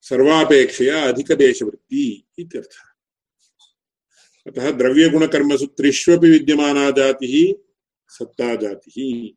सर्वापेक्षया 0.00 1.08
अधिकदेशवृत्ति 1.08 2.26
इत्यर्थः। 2.38 2.88
अतः 4.46 4.70
द्रव्यगुणकर्मसु 4.70 5.66
त्रिष्वपि 5.66 6.30
विद्यमाना 6.30 6.90
जातिः 6.90 7.54
सत्ता 8.08 8.54
जातिः। 8.54 9.28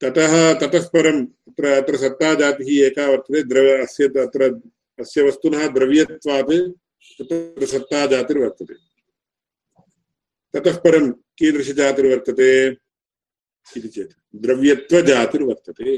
ततः 0.00 0.60
ततः 0.60 0.86
परम् 0.86 1.26
अत्र 1.26 1.66
अत्र 1.66 1.96
सत्ता 1.96 2.34
जातिः 2.34 2.86
एका 2.86 3.06
वर्तते 3.06 3.42
द्रव्य 3.42 3.82
अस्य 3.82 4.04
अत्र 4.04 4.60
अस्य 5.00 5.22
वस्तुनः 5.22 5.68
द्रव्यत्वात् 5.68 6.72
तत्र 7.02 7.66
सत्ता 7.66 8.06
जातिर्वर्तते। 8.06 8.74
ततः 10.52 10.76
परं 10.76 11.12
कीदृशजातिर्वर्तते 11.12 12.68
इति 13.76 13.88
चेत्, 13.88 14.12
द्रव्यत्वजातिर्वर्तते। 14.36 15.96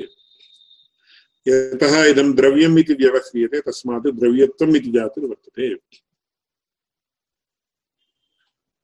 यतः 1.48 2.04
इदं 2.04 2.32
द्रव्यम् 2.32 2.78
इति 2.78 2.94
व्यवह्रियते 2.94 3.60
तस्मात् 3.60 4.06
द्रव्यत्वम् 4.06 4.76
इति 4.76 4.90
जातिर्वर्तते। 4.90 5.74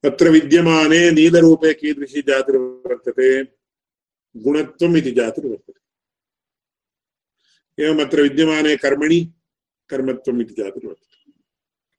तत्र 0.03 0.29
विद्यमाने 0.29 1.11
नीलरूपे 1.11 1.75
कीदृशी 1.75 2.23
जातिर्वर्तते, 2.23 3.45
गुणत्वम् 4.37 4.97
इति 4.97 5.11
जातिर्वर्तते। 5.11 5.81
एवम् 7.85 8.21
विद्यमाने 8.21 8.77
कर्मणि, 8.77 9.33
कर्मत्वम् 9.89 10.41
इति 10.41 10.55
जातिर्वर्तते। 10.63 11.10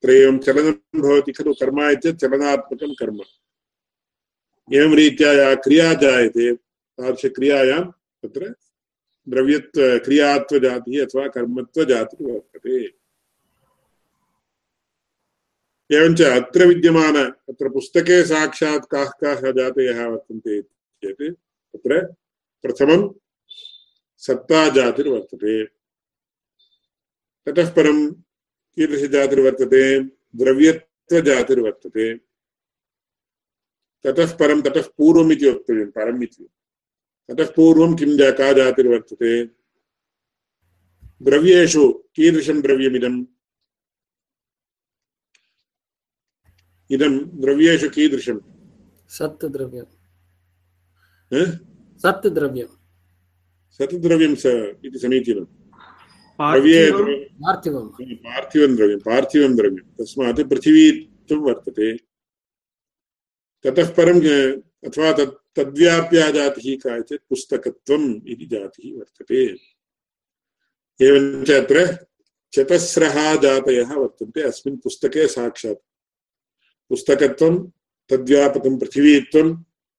एवं 0.10 0.40
चलनं 0.40 1.02
भवति 1.02 1.32
खलु 1.32 1.54
कर्म 1.54 1.82
इत्येतत् 1.82 2.20
चलनात्मकं 2.20 2.94
कर्म। 2.94 3.20
एवं 4.74 4.96
रीत्या 4.96 5.34
या 5.34 5.56
क्रिया 5.56 5.94
जायते, 5.94 6.56
तादृशक्रियायां 6.56 7.84
तत्र 8.24 8.56
द्रव्यत्व, 9.30 10.00
क्रियात्वजातिः 10.00 11.06
अथवा 11.06 11.28
कर्मत्वजातिः 11.28 12.34
वर्तते। 12.34 12.86
एवञ्च 15.98 16.22
अत्र 16.22 16.66
विद्यमान, 16.66 17.18
अत्र 17.18 17.70
पुस्तके 17.70 18.26
साक्षात् 18.26 18.90
काः 18.92 19.10
काः 19.10 19.52
जातयः 19.52 20.08
वर्तन्ते 20.08 20.62
चेत् 20.62 21.36
तत्र 21.76 22.14
प्रथमं 22.62 23.14
सत्ताजातिर्वर्तते 24.18 25.66
ततः 27.48 27.70
परं 27.70 28.12
कीदृशजातिर्वर्तते 28.76 30.04
द्रव्यत्वजातिर्वर्तते। 30.36 32.18
ततः 34.04 34.38
परं 34.38 34.62
ततः 34.62 34.82
पूर्वम् 34.98 35.32
इति 35.32 35.50
वक्तव्यं 35.50 35.92
परम् 35.92 36.24
इति 36.24 36.50
ततः 37.28 37.52
पूर्वं 37.52 37.96
किं 37.96 38.18
का 38.32 38.54
जातिर्वर्तते। 38.54 39.46
द्रव्येषु 41.22 41.94
कीदृशं 42.16 42.62
द्रव्यमिदम्? 42.62 43.26
इदं 46.92 47.42
द्रव्येषु 47.42 47.90
कीदृशं 47.90 48.40
सत् 49.10 49.46
द्रव्यं 49.46 49.86
ह? 51.34 51.46
सत् 51.98 52.28
द्रव्यं 52.28 52.68
सत् 53.72 53.96
द्रव्यं 53.96 54.36
स 54.36 54.46
इति 54.86 55.00
समीचीनं 55.00 55.44
द्रव्ये 55.44 55.61
पार्थिवं 56.42 57.14
पार्थिवं 57.42 57.88
पार्थिवं 58.26 58.76
द्रव्यं 58.76 59.00
पार्थिवं 59.02 59.56
द्रव्यं 59.56 59.86
तस्मात् 59.98 60.42
पृथिवीत्वं 60.50 61.40
वर्तते 61.40 61.92
ततः 63.66 63.90
परं 63.98 64.20
अथवा 64.88 65.12
तत् 65.18 65.36
तद्व्याप्या 65.56 66.30
जातिः 66.32 66.76
का 66.84 67.00
चेत् 67.02 67.22
पुस्तकत्वम् 67.30 68.08
इति 68.28 68.46
जातिः 68.52 68.98
वर्तते 68.98 69.44
एवञ्च 71.00 71.52
अत्र 71.52 71.86
चतस्रः 72.54 73.18
जातयः 73.44 73.94
वर्तन्ते 73.94 74.42
अस्मिन् 74.42 74.78
पुस्तके 74.78 75.28
साक्षात् 75.28 75.82
पुस्तकत्वं 76.92 77.58
तद्व्यापकं 78.10 78.78
पृथिवीत्वं 78.80 79.54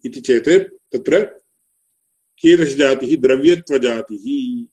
इति 0.04 0.20
चेत् 0.20 0.48
तत्र 0.92 1.24
कीदृशजातिः 2.38 3.16
द्रव्यत्वजातिः। 3.20 4.64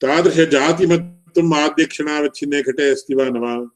तादृशजातिमत्वम् 0.00 1.54
आद्यक्षणावच्छिन्ने 1.54 2.62
घटे 2.62 2.90
अस्ति 2.90 3.14
वा 3.14 3.24
न 3.24 3.36
वा? 3.36 3.73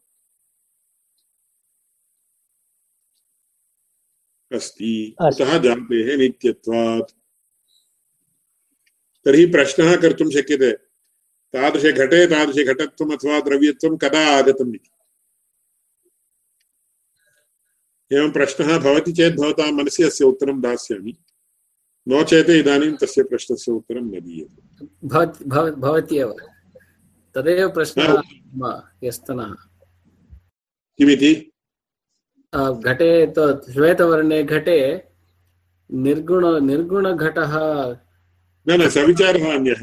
अस्ति। 4.52 5.16
अतः 5.20 5.58
जातेः 5.58 6.16
नित्यत्वात्। 6.16 7.12
तर्हि 9.24 9.46
प्रश्नः 9.46 9.96
कर्तुं 9.96 10.30
शक्यते। 10.30 10.72
तादृशघटे 11.52 12.26
तादृशघटत्वम् 12.26 13.12
अथवा 13.12 13.40
द्रव्यत्वं 13.40 13.96
कदा 13.96 14.38
आगतम् 14.38 14.74
इति। 14.74 14.90
एवं 18.16 18.32
प्रश्नः 18.32 18.78
भवति 18.78 19.12
चेत् 19.12 19.36
भवतां 19.36 19.72
मनसि 19.72 20.02
अस्य 20.02 20.24
उत्तरं 20.24 20.60
दास्यामि। 20.60 21.16
नो 22.08 22.24
चेत् 22.24 22.50
इदानीं 22.50 22.96
तस्य 22.96 23.22
प्रश्नस्य 23.22 23.72
उत्तरं 23.72 24.00
न 24.00 24.20
दीयते। 24.20 24.86
भवति 25.06 25.44
भव- 25.44 26.12
एव 26.12 26.36
तदेव 27.34 27.68
प्रश्नः 27.68 28.22
किमिति? 30.98 31.52
घटे 32.54 33.26
त- 33.26 33.70
श्वेतवर्णे 33.72 34.42
घटे 34.42 35.04
निर्गुण 35.92 36.66
निर्गुणघटः। 36.66 37.58
न 38.68 38.82
न 38.82 38.88
सविचारः 38.88 39.54
अन्यः। 39.54 39.82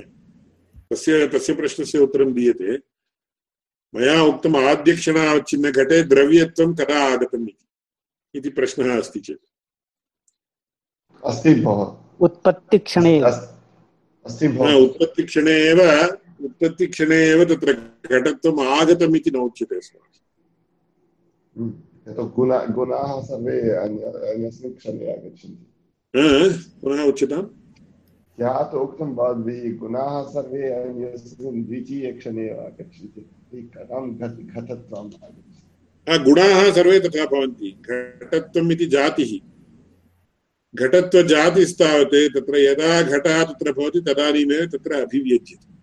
तस्य 0.91 1.27
तस्य 1.27 1.53
प्रश्नस्य 1.53 1.99
उत्तरं 1.99 2.33
दीयते। 2.33 2.77
मया 3.95 4.23
उक्तम् 4.23 4.55
आद्यक्षणावच्छिन्नघटे 4.55 6.03
द्रव्यत्वं 6.03 6.75
कदा 6.75 7.13
आगतम् 7.13 7.43
इति। 7.43 7.67
इति 8.35 8.49
प्रश्नः 8.49 8.97
अस्ति 8.97 9.19
चेत्। 9.19 9.45
अस्ति 11.25 11.53
भोः। 11.53 11.97
उत्पत्तिक्षणे। 12.19 13.21
अस्ति 13.21 14.47
न, 14.47 14.57
भोः 14.57 14.73
उत्पत्तिक्षणे 14.73 15.51
एव 15.51 16.09
उत्पत्तिक्षणे 16.45 17.15
एव 17.15 17.45
तत्र 17.45 17.73
घटत्वम् 18.11 18.67
आगतम् 18.67 19.15
इति 19.15 19.31
न 19.31 19.35
उच्यते 19.35 19.81
स्म 19.81 19.99
यतो 22.05 22.25
गुण 22.35 22.51
गुणाः 22.73 23.11
सर्वे 23.27 23.59
अन्य 23.75 24.09
अन्यस्मिन् 24.31 24.73
क्षणे 24.73 25.05
आगच्छन्ति 25.11 25.63
पुनः 26.81 27.03
उच्यताम् 27.03 27.47
ह्यः 28.37 28.57
तु 28.71 28.77
उक्तं 28.79 29.13
भवद्भिः 29.15 29.63
गुणाः 29.79 30.21
सर्वे 30.33 30.61
यस्मिन् 31.03 31.63
द्वितीयक्षणे 31.65 32.45
एव 32.49 32.59
आगच्छन्ति 32.65 33.21
तर्हि 33.21 33.61
कथं 33.75 34.11
घट 34.17 34.35
घटत्वम् 34.53 35.09
आगच्छति 35.19 36.23
गुणाः 36.25 36.71
सर्वे 36.75 36.99
तथा 37.05 37.25
भवन्ति 37.31 37.71
घटत्वम् 37.89 38.71
इति 38.71 38.85
जातिः 38.95 39.31
घटत्वजातिस्तावत् 40.73 42.13
तत्र 42.35 42.59
यदा 42.59 42.91
घटः 43.01 43.43
तत्र 43.43 43.71
भवति 43.71 44.01
तदानीमेव 44.09 44.65
तत्र 44.75 45.01
अभिव्यज्यते 45.01 45.73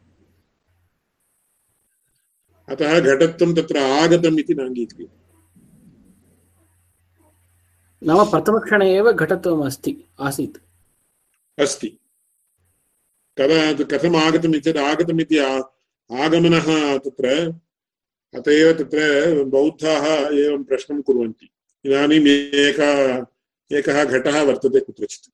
अतः 2.69 2.99
घटत्वं 3.15 3.55
तत्र 3.55 3.79
आगतम् 3.97 4.39
इति 4.41 4.55
नाङ्गीक्रियते 4.55 5.22
नाम 8.07 8.31
प्रथमक्षणे 8.31 8.97
एव 8.97 9.13
घटत्वम् 9.13 9.67
अस्ति 9.67 10.05
आसीत्। 10.21 10.59
अस्ति। 11.61 11.89
कदा 13.39 13.73
कथम् 13.85 14.17
आगतम् 14.17 14.55
इति 14.55 14.61
चेत् 14.61 14.77
आगतम् 14.77 15.21
इति 15.21 15.39
आगमनः 15.39 16.99
तत्र, 16.99 17.55
अत 18.35 18.49
एव 18.49 18.73
तत्र 18.73 19.45
बौद्धाः 19.45 20.07
एवं 20.37 20.65
प्रश्नं 20.65 21.03
कुर्वन्ति। 21.03 21.51
इदानीम् 21.85 22.29
एका 22.29 23.19
एकः 23.73 24.05
घटः 24.05 24.43
वर्तते 24.43 24.81
कुत्रचित्। 24.81 25.33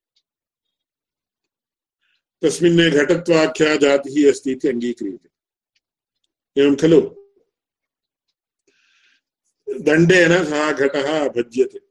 तस्मिन् 2.44 2.90
घटत्वाख्या 2.90 3.76
जातिः 3.76 4.30
अस्ति 4.30 4.52
इति 4.52 4.68
अङ्गीक्रियते। 4.68 5.28
एवं 6.62 6.74
खलु? 6.76 7.00
दण्डेन 9.80 10.44
सः 10.44 10.72
घटः 10.72 11.28
भज्यते। 11.28 11.87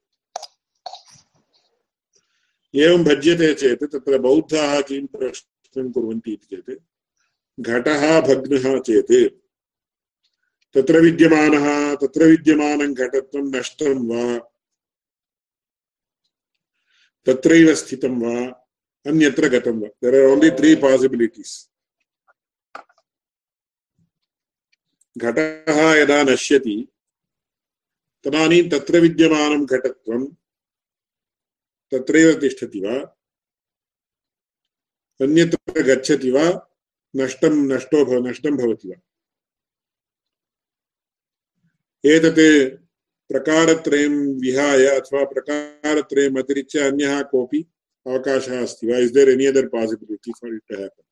एवं 2.78 3.04
भज्यते 3.04 3.54
चेत्, 3.54 3.84
तत्र 3.84 4.18
बौद्धाः 4.18 4.82
किं 4.82 5.06
प्रश्नं 5.06 5.92
कुर्वन्ति 5.92 6.32
इति 6.32 6.56
चेत्, 6.56 6.80
घटः 7.60 8.22
भग्नः 8.22 8.80
चेत्, 8.80 9.36
तत्र 10.76 11.02
विद्यमानः, 11.02 11.96
तत्र 11.96 12.24
विद्यमानं 12.24 12.94
घटत्वं 12.94 13.46
नष्टं 13.56 14.08
वा, 14.08 14.38
तत्रैव 17.26 17.76
स्थितं 17.76 18.20
वा, 18.22 18.36
अन्यत्र 19.06 19.50
गतं 19.50 19.80
वा। 19.80 19.88
There 19.88 20.16
are 20.16 20.32
only 20.32 20.50
three 20.50 20.76
possibilities 20.76 21.70
घटः 25.18 25.94
यदा 25.96 26.24
नश्यति, 26.24 26.88
तदानीं 28.26 28.70
तत्र 28.70 29.00
विद्यमानं 29.00 29.66
घटत्वं 29.66 30.28
तत्रैव 31.92 32.34
तिष्ठति 32.42 32.80
वा? 32.82 32.96
अन्यत्र 35.22 35.84
गच्छति 35.84 36.32
वा? 36.32 36.46
नष्टं 37.16 37.54
नष्टो 37.74 38.06
भव 38.06 38.28
नष्टं 38.28 38.58
भवति 38.58 38.90
वा? 38.90 38.96
एतत् 42.04 42.40
प्रकारत्रयं 43.30 44.14
विहाय 44.42 44.86
अथवा 44.88 45.24
प्रकारत्रयम् 45.34 46.38
अतिरिच्य 46.40 46.80
अन्यः 46.90 47.22
कोऽपि 47.32 47.66
अवकाशः 48.06 48.62
अस्ति 48.64 48.88
वा? 48.92 48.98
Is 48.98 49.14
there 49.14 49.30
any 49.30 49.46
other 49.46 49.68
possibility 49.76 50.32
for 50.32 50.56
it 50.56 50.68
to 50.70 50.76
happen 50.82 51.06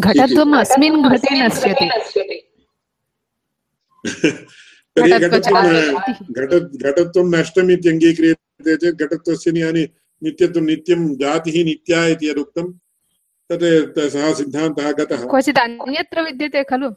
घटत्वम् 0.00 0.54
अस्मिन् 0.60 1.02
घटे 1.10 1.30
नश्यति। 1.40 2.41
तर्हि। 4.06 5.10
घटत्वं 5.18 5.94
घट 6.30 6.50
घटत्वं 6.82 7.30
नष्टम् 7.34 7.70
इति 7.70 7.88
अङ्गीक्रियते 7.88 8.76
चेत् 8.76 8.96
घटत्वस्य 8.96 9.52
नि- 9.52 9.88
नित्यत्वं 10.22 10.62
नित्यं 10.62 11.16
जातिः 11.16 11.64
नित्या 11.64 12.06
इति 12.06 12.30
यदुक्तं 12.30 12.72
तत् 13.52 14.12
सः 14.12 14.34
सिद्धान्तः 14.34 14.92
गतः। 14.92 15.28
क्वचित् 15.28 15.58
अन्यत्र 15.58 16.22
विद्यते 16.22 16.64
खलु? 16.64 16.90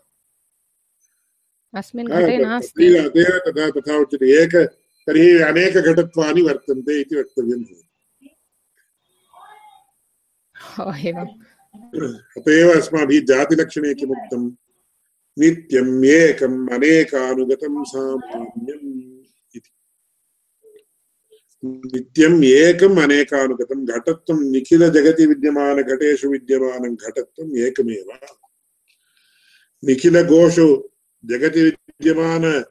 अस्मिन् 1.77 2.07
घटे 2.07 2.37
नास्ति। 2.37 3.09
तथा 3.39 3.69
तथा 3.69 3.97
उच्यते। 3.97 4.43
एक 4.43 4.55
तर्हि 5.07 5.37
अनेकघटत्वानि 5.39 6.41
वर्तन्ते 6.41 7.01
इति 7.01 7.15
वक्तव्यं 7.15 7.61
भवति। 7.61 7.89
अत 12.37 12.49
एव 12.49 12.77
अस्माभिः 12.77 13.21
जातिलक्षणे 13.25 13.93
किमुक्तं 13.93 14.64
नित्यम् 15.39 16.05
एकम् 16.05 16.69
अनेकानुगतं 16.69 17.83
सामान्यम् 17.83 19.23
इति। 19.55 19.69
नित्यम् 21.65 22.43
एकम् 22.43 22.99
अनेकानुगतं 22.99 23.85
घटत्वं 23.85 24.51
निखिलजगति 24.51 25.25
विद्यमानघटेषु 25.25 26.29
विद्यमानं 26.29 26.95
घटत्वम् 26.95 27.57
एकमेव। 27.57 28.37
निखिलगोषु 29.85 30.89
जगति 31.25 31.63
विद्यमान, 31.63 32.63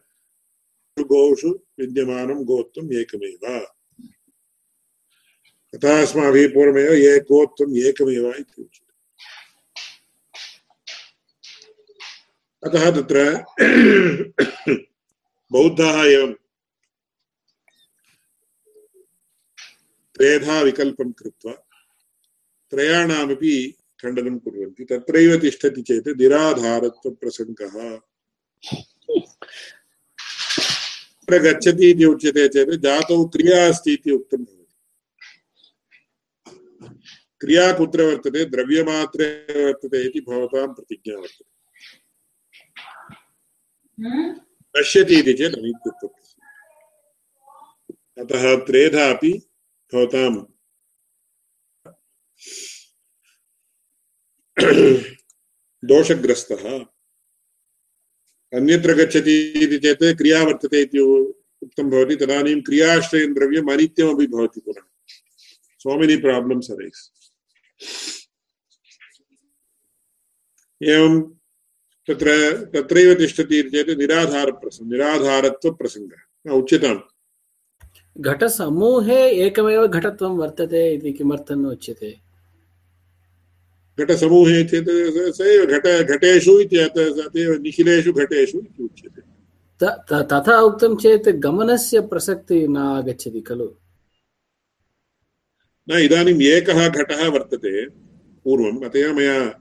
गोषु 1.00 1.48
विद्यमानं 1.78 2.44
गोत्वम् 2.44 2.92
एकमेव। 2.92 3.66
तथा 5.74 6.02
अस्माभिः 6.02 6.48
पूर्वमेव 6.48 6.92
ये 6.92 7.18
गोत्वम् 7.18 7.76
एकमेव 7.76 8.34
इति 8.34 8.70
अतः 12.64 12.90
तत्र 12.90 13.44
बौद्धाः 15.52 16.04
एवं 16.04 16.32
त्रेधा 20.14 20.60
विकल्पं 20.60 21.12
कृत्वा 21.12 21.52
त्रयाणामपि 22.70 23.74
खण्डनं 24.02 24.38
कुर्वन्ति। 24.38 24.84
तत्रैव 24.84 25.36
तिष्ठति 25.40 25.82
चेत् 25.82 26.08
निराधारत्वप्रसङ्गः। 26.08 27.96
तत्र 31.20 31.38
गच्छति 31.38 31.90
इति 31.90 32.04
उच्यते 32.04 32.48
चेत् 32.48 32.70
जातौ 32.70 33.24
क्रिया 33.24 33.68
अस्ति 33.68 33.92
इति 33.92 34.10
उक्तं 34.10 34.38
भवति। 34.38 34.64
क्रिया 37.40 37.72
कुत्र 37.72 38.02
वर्तते? 38.02 38.44
द्रव्यमात्रे 38.44 39.46
वर्तते 39.64 40.02
इति 40.02 40.20
भवतां 40.20 40.74
प्रतिज्ञा 40.74 41.18
वर्तते। 41.18 41.53
नश्यति 44.00 45.14
इति 45.14 45.32
चेत् 45.32 45.54
अतः 48.18 48.56
त्रेधा 48.56 49.10
अपि 49.10 49.32
भवतां 49.92 50.34
दोषग्रस्तः। 55.84 56.64
अन्यत्र 58.52 58.94
गच्छति 58.94 59.36
इति 59.64 59.78
चेत् 59.78 60.18
क्रिया 60.18 60.42
वर्तते 60.42 60.80
इति 60.82 60.98
उक्तं 60.98 61.90
भवति। 61.90 62.16
तदानीं 62.16 62.60
क्रियाश्रयं 62.62 63.34
द्रव्यम् 63.34 63.70
अनित्यमपि 63.70 64.26
भवति 64.26 64.60
पुनः। 64.60 64.84
सो 65.78 65.98
मेनि 66.00 66.16
प्राब्लम्स् 66.16 66.70
एवं 70.82 71.20
तत्र 72.08 72.52
तत्रैव 72.74 73.14
तिष्ठति 73.14 73.62
चेत् 73.62 73.98
निराधारप्रसङ्गः 73.98 74.92
निराधारत्वप्रसङ्गः 74.92 76.50
न, 76.50 76.50
उच्यताम्। 76.50 77.00
घटसमूहे 78.18 79.30
एकमेव 79.30 79.86
घटत्वं 79.86 80.36
वर्तते 80.36 80.94
इति 80.94 81.12
किमर्थं 81.12 81.56
न 81.56 81.66
उच्यते? 81.66 82.18
घटसमूहे 84.00 84.64
चेत् 84.64 84.86
स- 85.36 85.40
एव 85.40 85.66
घट 85.66 85.86
घटेषु 85.86 86.60
इति 86.60 86.76
अत- 86.76 87.60
निखिलेषु 87.60 88.12
घटेषु 88.12 88.58
इति 88.58 88.82
उच्यते। 88.82 89.20
तथा 90.22 90.60
उक्तं 90.60 90.96
चेत् 90.96 91.28
गमनस्य 91.28 92.00
प्रसक्तिः 92.00 92.68
न 92.68 92.76
आगच्छति 92.76 93.40
खलु? 93.40 93.68
न 95.90 95.98
इदानीम् 95.98 96.42
एकः 96.42 96.88
घटः 96.88 97.28
वर्तते 97.28 97.88
पूर्वम् 98.44 98.84
अत 98.84 98.96
एव 98.96 99.16
मया 99.16 99.60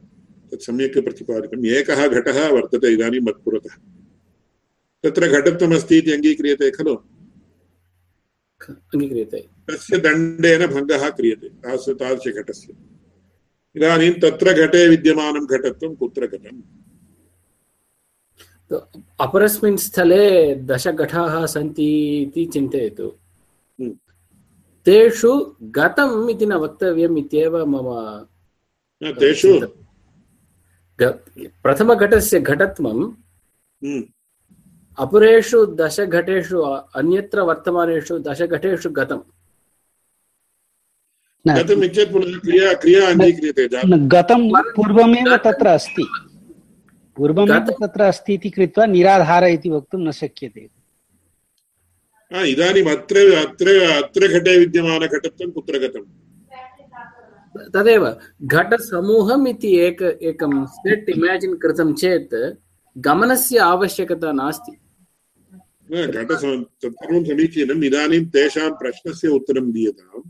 तत् 0.54 0.62
सम्यक् 0.62 1.04
प्रतिपादितम्। 1.04 1.66
एकः 1.66 2.08
घटः 2.08 2.50
वर्तते 2.50 2.94
इदानीं 2.94 3.20
मत्पुरतः। 3.20 3.76
तत्र 5.04 5.28
घटत्वमस्ति 5.28 5.98
इति 5.98 6.12
अङ्गीक्रियते 6.12 6.72
खलु? 6.72 6.96
अङ्गीक्रियते। 8.70 9.38
तस्य 9.70 9.98
दण्डेन 9.98 10.68
भङ्गः 10.68 11.10
क्रियते 11.10 11.50
तादृश 11.50 11.90
तादृशघटस्य 11.90 12.74
इदानीं 13.76 14.12
तत्र 14.12 14.68
घटे 14.68 14.88
विद्यमानं 14.88 15.46
घटत्वं 15.46 15.96
कुत्र 15.96 16.28
गतम् 16.28 16.62
अपरस्मिन् 19.20 19.78
स्थले 19.78 20.56
दशघटाः 20.56 21.46
सन्ति 21.46 22.22
इति 22.22 22.46
चिन्तयतु। 22.46 23.08
हम्म। 23.82 23.98
तेषु 24.86 25.56
गतम् 25.64 26.30
इति 26.30 26.46
न 26.46 26.54
वक्तव्यम् 26.54 27.18
इत्येव 27.18 27.66
मम 27.66 27.88
तेषु 29.12 29.83
प्रथमघटस्य 31.00 32.40
घटत्वं 32.40 32.98
हम्म, 33.82 34.04
अपरेषु 34.98 35.66
दशघटेषु 35.66 36.60
अन्यत्र 36.96 37.42
वर्तमानेषु 37.42 38.18
दशघटेषु 38.20 38.90
गतम्। 38.90 39.22
न 41.46 41.56
गतम् 41.58 41.84
इत्येतत् 41.84 42.14
पुनः 42.14 42.38
क्रिया 42.40 42.74
क्रिया 42.74 43.08
अङ्गीक्रियते 43.10 43.64
गतं 44.08 44.42
पूर्वमेव 44.76 45.36
तत्र 45.38 45.68
अस्ति। 45.68 46.06
पूर्वमेव 47.18 47.68
तत्र 47.82 48.02
अस्ति 48.02 48.34
इति 48.34 48.50
कृत्वा 48.50 48.86
निराधार 48.86 49.44
इति 49.44 49.70
वक्तुं 49.70 50.00
न 50.00 50.12
शक्यते। 50.12 50.70
इदानीम् 52.52 52.90
अत्र 52.90 53.16
अत्र 53.38 53.68
अत्र 54.04 54.28
घटे 54.28 54.58
विद्यमानघटत्वं 54.60 55.52
कुत्र 55.52 55.80
गतम्? 55.80 56.06
तदेव 57.74 58.04
घटसमूहम् 58.44 59.48
इति 59.48 59.72
एक, 59.80 60.02
एकं 60.02 60.66
सेट् 60.66 61.10
इमेजिन् 61.10 61.56
कृतं 61.58 61.94
चेत् 61.94 62.36
गमनस्य 62.96 63.58
आवश्यकता 63.58 64.32
नास्ति। 64.32 64.74
तत्सर्वं 65.92 67.24
समीचीनम् 67.26 67.84
इदानीं 67.84 68.26
तेषां 68.26 68.70
प्रश्नस्य 68.72 69.28
उत्तरं 69.28 69.72
दीयताम्। 69.72 70.24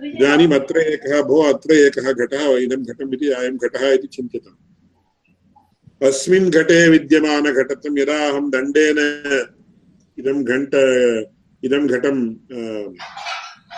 इदानीम् 0.00 0.54
अत्र 0.54 0.76
एकः, 0.78 1.22
भो 1.22 1.42
अत्र 1.52 1.74
एकः 1.74 2.12
घटः, 2.12 2.44
इदं 2.58 2.82
घटम् 2.84 3.14
इति 3.14 3.26
अयं 3.30 3.56
घटः 3.56 3.84
इति 3.92 4.06
चिन्त्यताम् 4.06 4.60
अस्मिन् 6.08 6.50
घटे 6.50 6.78
विद्यमानघटत्वं 6.88 7.98
यदा 7.98 8.18
अहं 8.28 8.50
दण्डेन 8.50 8.98
इदं 10.18 10.38
घण्ट, 10.44 10.74
इदं 11.62 11.86
घटं 11.86 12.16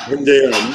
भञ्जयामि 0.08 0.74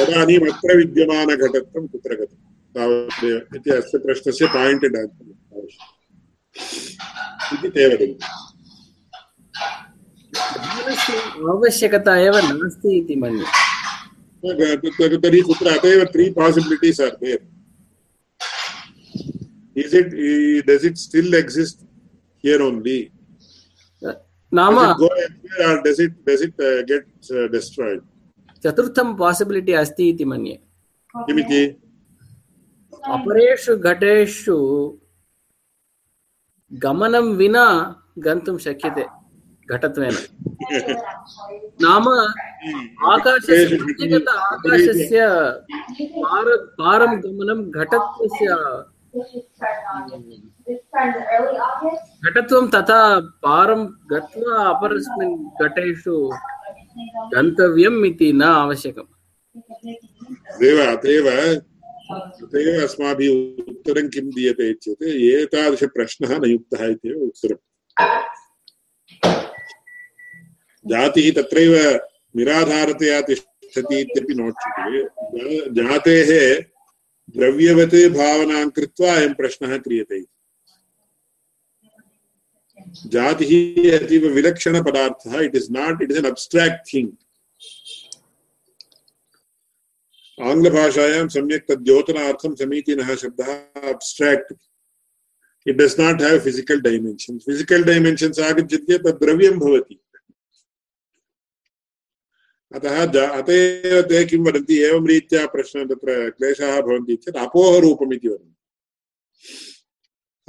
तदानीम् 0.00 0.48
अत्र 0.48 0.76
विद्यमानघटत्वं 0.76 1.86
कुत्र 1.86 2.14
गतं? 2.14 2.36
तावदेव 2.74 3.36
इति 3.56 3.70
अस्य 3.70 3.98
प्रश्नस्य 3.98 4.46
आन्सर् 4.46 4.96
आवश्यकम्। 4.96 5.30
इति 7.54 7.68
ते 7.68 7.86
वदन्ति। 7.86 8.18
आवश्यकता 11.50 12.16
एव 12.16 12.36
नास्ति 12.36 12.98
इति 12.98 13.16
मन्ये। 13.16 13.44
तर्हि 15.16 15.40
कुत्र 15.40 15.78
अत 15.78 15.84
एव 15.84 16.04
three 16.04 16.30
possibilities 16.30 17.00
are 17.00 17.16
there 17.24 17.50
is 19.76 19.94
it 19.94 20.66
does 20.66 20.84
it 20.84 20.98
still 20.98 21.34
exist 21.34 21.84
here 22.44 22.60
only? 22.62 23.12
नाम 24.52 24.74
does 24.74 24.90
it 24.90 24.98
go 24.98 25.08
everywhere 25.24 25.66
or 25.68 25.82
does 25.82 25.98
it 26.00 26.24
does 26.24 26.40
it 26.40 26.54
uh, 26.60 26.82
get 26.82 27.04
uh, 27.36 27.48
destroyed? 27.48 28.02
चतुर्थं 28.64 29.14
पासिबिलिटि 29.16 29.72
अस्ति 29.82 30.08
इति 30.08 30.24
मन्ये। 30.24 30.56
किमिति? 31.14 31.62
अपरेषु 33.14 33.76
घटेषु 33.78 34.56
गमनं 36.70 37.26
विना 37.36 37.64
गन्तुं 38.18 38.56
शक्यते 38.58 39.04
घटत्वेन। 39.70 40.14
नाम 41.82 42.08
आकाशस्य 43.12 43.76
व्यक्तिगत 43.76 44.28
आकाशस्य 44.28 45.26
पार 46.16 46.46
पारं 46.78 47.12
गमनं 47.22 47.60
घटत्वस्य 47.70 48.46
घटत्वं 52.26 52.68
तथा 52.74 53.00
पारं 53.44 53.86
गत्वा 54.12 54.54
अपरस्मिन् 54.68 55.36
घटेषु 55.62 56.16
गन्तव्यम् 57.34 58.06
इति 58.06 58.32
न 58.32 58.42
आवश्यकम्। 58.42 59.06
तदेव 60.50 60.78
अतएव 60.86 61.26
तदेव 62.12 62.82
अस्माभिः 62.82 63.30
उत्तरं 63.68 64.08
किं 64.08 64.26
दीयते 64.30 64.74
चेत् 64.74 65.02
एतादृशप्रश्नः 65.02 66.38
न 66.38 66.44
युक्तः 66.44 66.86
इत्येव 66.86 67.18
उत्तरम्। 67.18 67.64
जातिः 70.86 71.32
तत्रैव 71.32 72.00
निराधारतया 72.36 73.20
तिष्ठति 73.20 74.00
इत्यपि 74.00 74.34
नोच्यते 74.34 75.02
जातेः 75.70 76.60
द्रव्यवत् 77.36 77.94
भावनां 77.94 78.70
कृत्वा 78.70 79.14
अयं 79.14 79.34
प्रश्नः 79.34 79.78
क्रियते। 79.78 80.16
इति। 80.16 80.39
जातिः 82.90 83.98
अतीव 83.98 84.26
विलक्षणपदार्थः 84.26 85.40
it 85.40 85.56
is 85.56 85.70
not 85.70 86.02
it 86.02 86.10
is 86.10 86.18
an 86.18 86.26
abstract 86.26 86.94
thing 86.94 87.12
आङ्ग्लभाषायां 90.42 91.28
सम्यक् 91.28 91.68
तद् 91.68 91.84
द्योतनार्थं 91.84 92.54
समीचीनः 92.54 93.16
शब्दः 93.16 93.54
abstract 93.88 94.52
it 95.68 95.76
does 95.76 96.00
not 96.00 96.22
have 96.22 96.40
physical 96.40 96.80
dimensions 96.80 97.44
physical 97.44 97.84
dimensions 97.84 98.40
आगच्छति 98.40 98.76
चेत् 98.76 99.06
तद् 99.06 99.24
द्रव्यं 99.24 99.58
भवति। 99.58 100.00
अतः 102.74 103.04
जा- 103.04 103.42
अत 103.42 103.50
एव 103.50 104.02
ते 104.02 104.24
किं 104.24 104.38
वदन्ति? 104.38 104.82
एवं 104.82 105.06
रीत्या 105.06 105.46
प्रश्न 105.46 105.86
तत्र 105.86 106.30
क्लेशाः 106.30 106.80
भवन्ति 106.80 107.16
चेत् 107.16 107.36
अपोहरूपम् 107.36 108.14
इति 108.14 108.28
वदन्ति। 108.28 108.56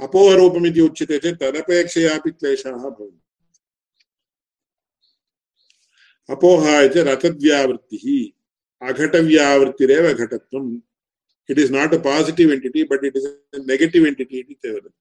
अपोहरूपम् 0.02 0.66
इति 0.66 0.80
उच्यते 0.80 1.18
चेत् 1.18 1.40
तदपेक्षयापि 1.40 2.30
क्लेशाः 2.30 2.72
भवन्ति। 2.72 3.20
अपोहा 6.28 6.80
इति 6.80 7.00
रथद्व्यावृत्तिः 7.02 8.06
अघटव्यावृत्तिरेव 8.88 10.12
घटत्वम् 10.12 10.80
it 11.48 11.58
is 11.58 11.70
not 11.70 11.94
a 11.94 11.98
positive 11.98 12.52
entity 12.52 12.84
but 12.90 13.04
it 13.04 13.16
is 13.16 13.26
negative 13.68 14.06
entity 14.06 14.38
इति 14.38 14.54
ते 14.54 14.70
वदन्ति। 14.70 15.00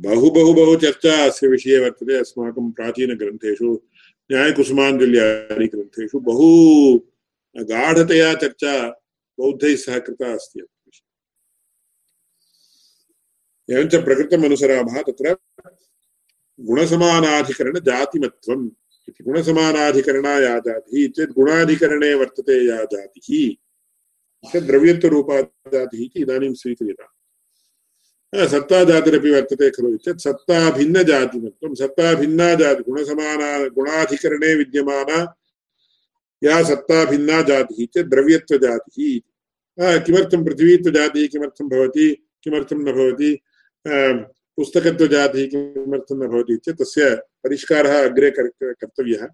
बहु 0.00 0.30
बहु 0.30 0.52
बहु 0.54 0.76
चर्चा 0.76 1.14
अस्य 1.26 1.48
विषये 1.48 1.78
वर्तते 1.78 2.14
अस्माकं 2.18 2.70
प्राचीनग्रन्थेषु, 2.72 3.70
न्यायकुसुमाञ्जल्यादिग्रन्थेषु 4.30 6.20
बहु 6.20 6.48
गाढतया 7.56 8.34
चर्चा 8.34 8.74
बौद्धैः 9.38 9.76
सह 9.76 9.98
कृता 9.98 10.32
अस्ति। 10.32 10.60
एवञ्च 13.68 13.94
प्रकृतम् 14.04 14.44
अनुसरामः 14.44 15.02
तत्र 15.08 15.34
गुणसमानाधिकरणजातिमत्वम् 16.58 18.68
इति। 19.08 19.24
गुणसमानाधिकरणा 19.24 20.32
या 20.40 20.58
जातिः 20.66 21.08
चेत् 21.16 21.32
गुणाधिकरणे 21.38 22.12
वर्तते 22.14 22.56
या 22.68 22.84
जातिः 22.92 24.60
द्रव्यत्वरूपा 24.66 25.40
जातिः 25.74 26.00
इति 26.04 26.20
इदानीं 26.22 26.54
स्वीक्रियताम् 26.54 28.48
सत्ता 28.52 28.82
जातिरपि 28.84 29.30
वर्तते 29.30 29.70
खलु 29.70 29.96
चेत् 30.04 30.20
सत्ता 30.20 30.70
भिन्नजातिमत्वं 30.76 31.74
सत्ता 31.74 32.14
भिन्ना 32.20 32.54
जाति 32.54 32.82
गुणसमाना, 32.82 33.68
गुणाधिकरणे 33.68 34.54
विद्यमाना 34.54 35.34
या 36.42 36.62
सत्ता 36.64 37.04
भिन्ना 37.10 37.42
जातिः 37.42 37.86
चेत् 37.94 38.08
द्रव्यत्वजातिः 38.08 39.98
किमर्थं 40.04 40.44
पृथिवीत्वजातिः, 40.44 41.26
किमर्थं 41.32 41.68
भवति, 41.68 42.08
किमर्थं 42.44 42.78
न 42.78 42.92
भवति? 42.92 43.38
आ, 43.88 44.12
पुस्तकत्वजातिः 44.56 45.46
किमर्थं 45.46 46.16
न 46.16 46.26
भवति 46.28 46.56
चेत् 46.56 46.78
तस्य 46.78 47.14
परिष्कारः 47.14 48.04
अग्रे 48.04 48.30
कर् 48.30 48.50
कर्तव्यः। 48.62 49.24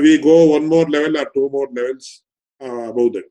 We 0.00 0.18
go 0.18 0.36
one 0.52 0.66
more 0.66 0.90
level 0.90 1.16
or 1.16 1.32
two 1.34 1.48
more 1.48 1.74
levels 1.76 2.08
above 2.60 3.08
that 3.08 3.30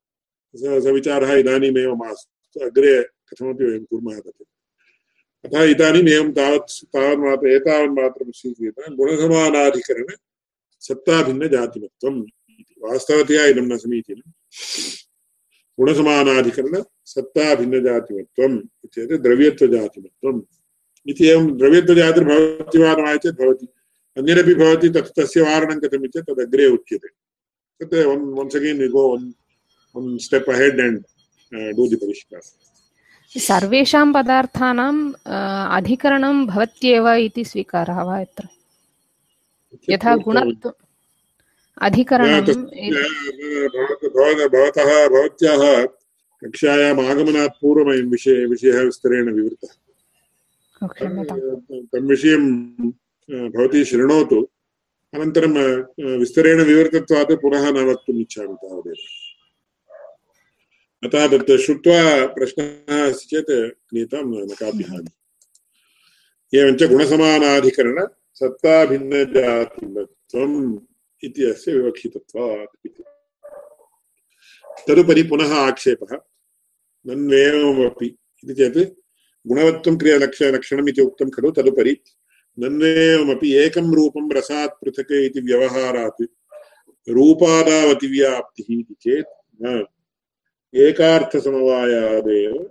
स 0.56 0.86
विचारः 0.88 1.34
इदानीमेव 1.34 1.95
मास्तु। 1.95 2.60
अग्रे 2.60 3.04
कथमपि 3.04 3.65
वयं 3.65 3.84
कुर्मः 3.84 4.19
तत् 4.19 4.43
अतः 5.45 5.64
इदानीम् 5.64 6.09
एवं 6.09 6.32
तावत् 6.32 6.86
तावन्मात्र 6.86 7.47
एतावन्मात्रं 7.47 8.32
स्वीक्रियते। 8.32 8.82
वास्तवतया 12.82 13.45
इदं 13.45 13.61
न 13.61 13.78
समीचीनं 13.78 14.32
गुणसमानाधिकरण 15.80 16.75
सत्ताभिन्नजातिमत्वम् 17.13 18.57
इत्येतत् 18.86 19.23
द्रव्यत्वजातिमत्वम् 19.25 20.41
इति 21.11 21.23
एवं 21.32 21.45
द्रव्यत्वजातिर्भवति 21.57 22.77
वा 22.84 22.91
न 22.97 23.01
वा 23.05 23.15
चेत् 23.23 23.39
भवति। 23.41 23.67
अन्यदपि 24.17 24.53
भवति 24.61 24.89
तत् 24.95 25.11
तस्य 25.19 25.41
वारणं 25.47 25.80
कथम् 25.84 26.05
इति 26.05 26.19
चेत् 26.19 26.27
तदग्रे 26.30 26.65
उच्यते। 26.75 27.09
तत् 27.80 27.93
one 28.09 28.25
once 28.38 28.55
again 28.59 28.82
you 28.84 28.89
go 28.95 29.03
one 29.11 29.27
one 29.95 30.17
step 30.25 30.49
ahead 30.55 30.80
and 30.88 30.99
do 31.77 31.84
the 31.89 31.95
परिष्कार 32.01 32.41
सर्वेषां 33.32 34.07
पदार्थानाम् 34.13 35.01
अधिकरणं 35.77 36.45
भवत्येव 36.45 37.07
इति 37.25 37.43
स्वीकारः 37.45 38.01
वा 38.09 38.19
यथा 39.89 40.15
गुणत्व 40.25 40.69
अधिकरणं 41.82 42.41
भवत- 42.41 44.09
भवत- 44.09 44.51
भवतः 44.51 45.07
भवत्याः 45.07 45.86
कक्षायाम् 46.45 46.99
आगमनात् 46.99 47.61
पूर्वमयं 47.61 48.03
विषये 48.03 48.45
विषयः 48.45 48.82
विस्तरेण 48.82 49.34
विवृतः। 49.34 49.67
तं 51.86 52.07
विषयं 52.07 52.65
भवती 53.49 53.86
शृणोतु। 53.86 54.47
अनन्तरं 55.13 55.84
विस्तरेण 56.17 56.63
विवृतत्वात् 56.63 57.32
पुनः 57.32 57.71
न 57.71 57.77
वक्तुम् 57.77 58.19
इच्छामि 58.19 58.53
तावदेव। 58.53 58.95
अतः 61.03 61.38
तत् 61.38 61.61
श्रुत्वा 61.61 62.25
प्रश्नः 62.25 63.09
अस्ति 63.09 63.25
चेत् 63.25 63.73
क्रियतां 63.89 64.21
न 64.23 64.47
कापि 64.47 64.84
हानिः। 64.84 65.11
एवञ्च 66.59 66.84
गुणसमानाधिकरण 66.84 68.07
इति 71.24 71.43
अस्य 71.43 71.74
विवक्षितत्वात् 71.74 72.88
तदुपरि 74.88 75.24
पुनः 75.24 75.53
आक्षेपः। 75.55 76.17
नन्वेवमपि 77.07 78.17
इति 78.43 78.53
चेत् 78.53 78.78
गुणवत्वं 79.47 79.97
क्रियालक्ष 79.97 80.41
लक्षणम् 80.41 80.89
इति 80.89 81.01
उक्तं 81.01 81.30
खलु। 81.30 81.51
तदुपरि 81.51 81.97
नन्वेवमपि 82.59 83.53
एकं 83.53 83.93
रूपं 83.95 84.32
रसात् 84.32 84.80
पृथक् 84.82 85.11
इति 85.11 85.39
व्यवहारात् 85.39 86.22
रूपादावतिव्याप्तिः 87.09 88.80
इति 88.80 88.95
चेत् 89.01 89.28
न। 89.61 89.86
एकार्थसमवायादेव 90.76 92.63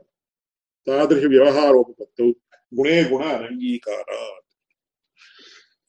तादृशव्यवहारोपपत्तौ 0.86 2.30
गुणे 2.74 3.05
गुण 3.05 3.22
अनङ्गीकारात् 3.22 4.46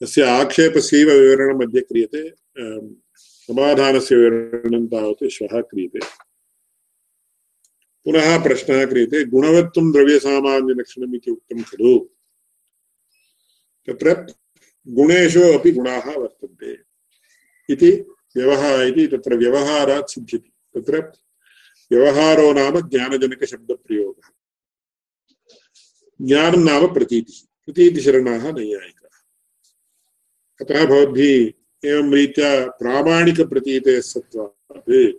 तस्य 0.03 0.21
आक्षेपस्यैव 0.23 1.09
विवरणम् 1.11 1.63
अद्य 1.63 1.81
क्रियते। 1.81 2.29
समाधानस्य 3.15 4.15
विवरणं 4.15 4.87
तावत् 4.87 5.29
श्वः 5.29 5.61
क्रियते। 5.61 5.99
पुनः 8.05 8.43
प्रश्नः 8.43 8.85
क्रियते 8.85 9.25
गुणवत्वं 9.25 9.91
द्रव्यसामान्यलक्षणम् 9.91 11.15
इति 11.15 11.31
उक्तं 11.31 11.61
खलु। 11.61 11.99
तत्र 13.87 14.33
गुणेषु 14.87 15.41
अपि 15.41 15.71
गुणाः 15.71 16.11
वर्तन्ते। 16.11 16.77
इति 17.69 17.91
व्यवहार 18.37 18.83
इति 18.83 19.07
तत्र 19.07 19.35
व्यवहारात् 19.35 20.09
सिद्ध्यति। 20.09 20.51
तत्र 20.75 21.13
व्यवहारो 21.91 22.53
नाम 22.53 22.89
ज्ञानजनकशब्दप्रयोगः। 22.89 24.29
ज्ञानं 26.21 26.63
नाम 26.63 26.93
प्रतीतिः। 26.93 27.47
प्रतीतिशरणाः 27.65 28.51
नैयायिकाः। 28.51 29.19
अतः 30.61 30.85
भवद्भिः 30.85 31.51
एवं 31.85 32.13
रीत्या 32.13 32.71
प्रामाणिकप्रतीतेः 32.71 34.01
सत्त्वात् 34.01 35.13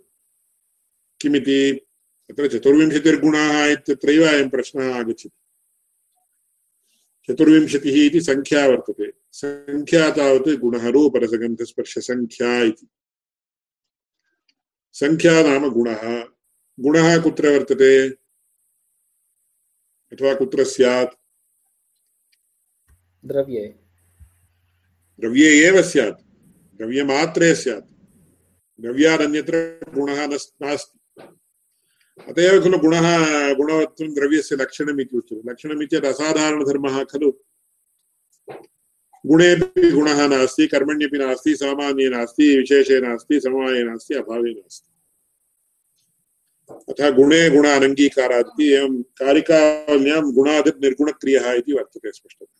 किमिति 1.22 1.86
तत्र 2.30 2.48
चतुर्विंशतिर्गुणाः 2.48 3.66
इत्यत्रैव 3.66 4.28
अयं 4.28 4.50
प्रश्नः 4.50 4.94
आगच्छति। 4.94 5.30
चतुर्विंशतिः 7.28 8.06
इति 8.06 8.20
सङ्ख्या 8.20 8.66
वर्तते। 8.66 9.12
सङ्ख्या 9.32 10.10
तावत् 10.10 10.48
गुणः 10.48 10.88
रूपरसगन्धस्पर्शसङ्ख्या 10.88 12.62
इति। 12.62 12.88
सङ्ख्या 14.92 15.42
नाम 15.42 15.68
गुणः। 15.70 16.24
गुणः 16.80 17.22
कुत्र 17.22 17.48
वर्तते? 17.48 18.08
अथवा 20.12 20.34
कुत्र 20.34 20.64
स्यात्? 20.64 21.14
द्रव्ये। 23.24 23.74
द्रव्ये 25.20 25.66
एव 25.66 25.82
स्यात्। 25.82 26.29
द्रव्यमात्रे 26.80 27.54
स्यात् 27.54 27.88
द्रव्यादन्यत्र 28.78 29.58
गुणः 29.94 30.24
नास्ति 30.26 31.22
अत 32.28 32.38
एव 32.38 32.60
खलु 32.64 32.78
गुणः 32.78 33.06
गुणवत्वं 33.56 34.14
द्रव्यस्य 34.14 34.56
लक्षणम् 34.56 35.00
इति 35.00 35.16
उच्यते 35.16 35.50
लक्षणम् 35.50 35.82
इत्येतत् 35.82 36.08
असाधारणधर्मः 36.10 36.96
खलु 37.10 37.30
गुणेपि 39.24 39.90
गुणः 39.90 40.26
नास्ति 40.28 40.66
कर्मण्यपि 40.66 41.18
नास्ति 41.18 41.54
सामान्ये 41.56 42.08
नास्ति 42.16 42.48
विशेषे 42.56 43.00
नास्ति 43.00 43.40
समवाये 43.40 43.82
नास्ति 43.84 44.14
अभावे 44.14 44.52
नास्ति 44.52 44.88
अतः 46.90 47.10
गुणे 47.10 47.42
गुण 47.50 47.66
अनङ्गीकारात् 47.68 48.50
इति 48.52 48.72
एवं 48.72 49.00
कारिकावल्यां 49.20 50.22
गुणादित् 50.32 50.82
निर्गुणक्रियः 50.82 51.52
इति 51.52 51.72
वर्तते 51.72 52.12
स्पष्टतः 52.12 52.52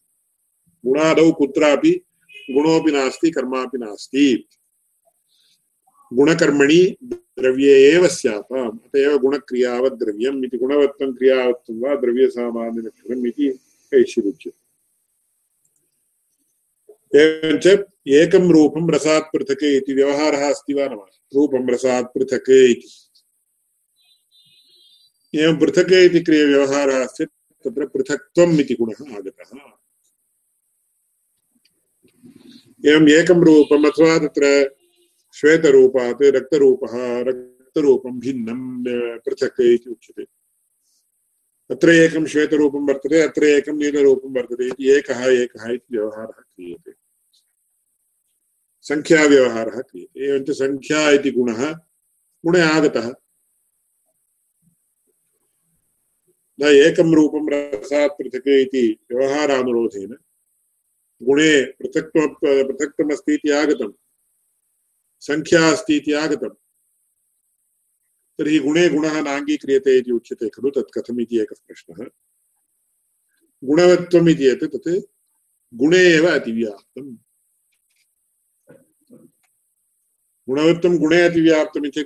गुणादौ 0.84 1.30
कुत्रापि 1.40 1.92
गुणोऽपि 2.50 2.90
नास्ति, 2.92 3.30
कर्मापि 3.30 3.78
नास्ति। 3.78 4.48
गुणकर्मणि 6.14 6.96
द्रव्ये 7.04 7.74
एव 7.92 8.08
स्याताम् 8.08 8.78
अत 8.84 8.96
एव 8.96 9.18
गुणक्रियावत् 9.18 9.98
द्रव्यम् 9.98 10.44
इति 10.44 10.58
गुणवत्तं 10.58 11.12
क्रियावत्तं 11.12 11.80
वा 11.80 11.94
द्रव्यसामान्यलक्षणम् 11.94 13.26
इति 13.26 13.48
कैश्चिदुच्यते 13.90 14.60
एवञ्च 17.18 17.66
एकं 18.08 18.92
रसात् 18.94 19.32
पृथक् 19.32 19.64
इति, 19.64 19.94
व्यवहारः 19.94 20.50
अस्ति 20.50 20.74
वा 20.74 20.86
न 20.86 20.94
वा? 20.94 21.06
रसात् 21.70 22.14
पृथक् 22.14 22.50
इति। 22.50 22.88
पृथक् 25.36 25.92
इति 25.92 26.20
क्रिया 26.20 26.46
व्यवहारः 26.46 27.04
अस्ति, 27.04 27.24
तत्र 27.24 27.86
पृथक्त्वम् 27.86 28.60
इति 28.60 28.74
गुणः 28.74 29.16
आगतः। 29.16 29.79
एवम् 32.86 33.08
एकं 33.08 33.44
रूपम् 33.44 33.86
अथवा 33.86 34.18
तत्र 34.18 34.74
श्वेतरूपात् 35.34 36.22
रक्तरूपः, 36.22 37.20
रक्तरूपं 37.20 38.20
भिन्नं 38.20 38.84
पृथक् 39.18 39.60
इति 39.60 39.90
उच्यते। 39.90 40.22
अत्र 41.70 41.90
एकं 41.90 42.26
श्वेतरूपं 42.26 42.88
वर्तते, 42.88 43.22
अत्र 43.22 43.44
एकं 43.44 43.72
नीलरूपं 43.72 44.34
वर्तते 44.34 44.66
इति 44.66 44.90
एकः 44.90 45.24
एकः 45.24 45.72
इति 45.72 45.96
व्यवहारः 45.96 46.40
क्रियते। 46.40 46.92
सङ्ख्याव्यवहारः 48.82 49.80
क्रियते। 49.80 50.24
एवञ्च 50.24 50.50
सङ्ख्या 50.50 51.10
इति 51.10 51.30
गुणः 51.30 51.72
गुणे 52.46 52.60
आगतः। 52.60 53.14
न 56.60 56.62
एकं 56.62 57.14
रूपं 57.14 57.50
रसात् 57.50 58.12
पृथक् 58.12 58.48
इति 58.48 58.98
व्यवहारानुरोधेन 59.12 60.16
गुणे 61.22 61.72
पृथक्त्व 61.72 62.28
पृथक्त्वमस्ति 62.44 63.50
आगतं 63.50 63.92
सङ्ख्या 65.20 65.70
अस्ति 65.70 65.96
इति 65.96 66.12
आगतं 66.12 66.48
तर्हि 68.38 68.58
गुणे 68.58 68.88
गुणः 68.88 69.20
नाङ्गीक्रियते 69.20 69.98
इति 69.98 70.12
उच्यते 70.12 70.48
खलु, 70.48 70.70
तत् 70.70 70.98
कथम् 70.98 71.20
इति 71.20 71.38
एकः 71.40 71.56
प्रश्नः। 71.66 72.06
गुणवत्वम् 73.64 74.28
गुणे 75.74 75.98
एव 75.98 76.26
अतिव्याप्तम्। 76.28 77.16
गुणवत्वं 80.48 80.98
गुणे 80.98 81.22
अतिव्याप्तम् 81.22 81.86
इति 81.86 82.04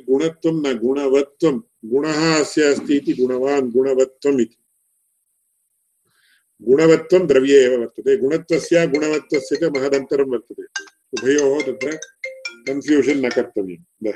न 0.66 0.78
गुणवत्वं 0.78 1.58
गुणः 1.84 2.40
अस्ति 2.40 2.96
इति 2.96 3.12
गुणवान् 3.12 3.70
गुणवत्वम् 3.70 4.40
गुणवत्वं 6.64 7.26
द्रव्ये 7.26 7.64
एव 7.64 7.80
वर्तते। 7.80 8.16
गुणत्वस्य 8.16 8.86
गुणवत्वस्य 8.86 9.56
च 9.56 9.64
महदन्तरं 9.64 10.24
वर्तते। 10.24 10.62
उभयोः 11.12 11.60
तत्र 11.60 11.98
कन्फ्यूषन् 12.66 13.22
न 13.22 13.28
कर्तव्यम् 13.28 14.12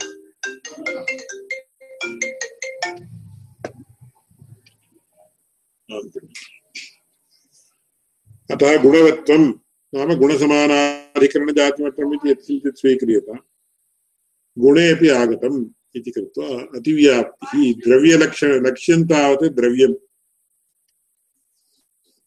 अतः 8.50 8.82
गुणवत्वं 8.82 9.52
नाम 9.94 10.14
गुणसमानाधिकरणजातिमत्वम् 10.14 12.14
इति 12.14 12.30
यत्किञ्चित् 12.30 12.78
स्वीक्रियता। 12.78 13.38
गुणे 14.58 14.90
अपि 14.90 15.08
आगतम् 15.08 15.66
इति 15.96 16.10
कृत्वा 16.10 16.78
अतिव्याप्तिः, 16.78 17.72
द्रव्यलक्षण, 17.72 18.66
लक्ष्यं 18.66 19.04
तावत् 19.04 19.52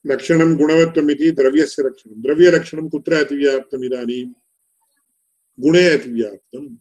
लक्षणं 0.05 0.57
गुणवत्वम् 0.57 1.11
इति 1.11 1.31
द्रव्यस्य 1.31 1.83
लक्षणं 1.83 2.21
द्रव्यलक्षणं 2.21 2.89
कुत्र 2.89 3.13
अतिव्याप्तम् 3.13 4.33
गुणे 5.59 5.89
अतिव्याप्तम्। 5.89 6.75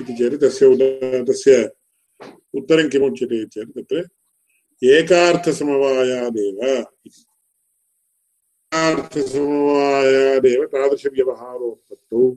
इति 0.00 0.14
चेत् 0.14 0.42
तस्य 0.42 0.66
एकार्थसमवायादेव। 4.98 6.60
एकार्थसमवायादेव 8.72 10.66
तादृशव्यवहारोत्पत्तौ। 10.66 12.30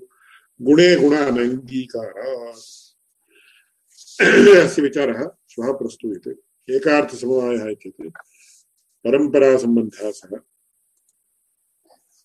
गुणे 0.61 0.95
गुण 0.95 1.15
अनङ्गीकारात्। 1.15 2.57
अस्य 4.57 4.81
विचारः 4.81 5.29
श्वः 5.49 5.71
प्रस्तूयते। 5.71 6.31
एकार्थसमवायः 6.75 7.67
इत्युक्ते 7.67 8.28
परम्परासम्बन्धः 9.03 10.11
सः 10.11 10.37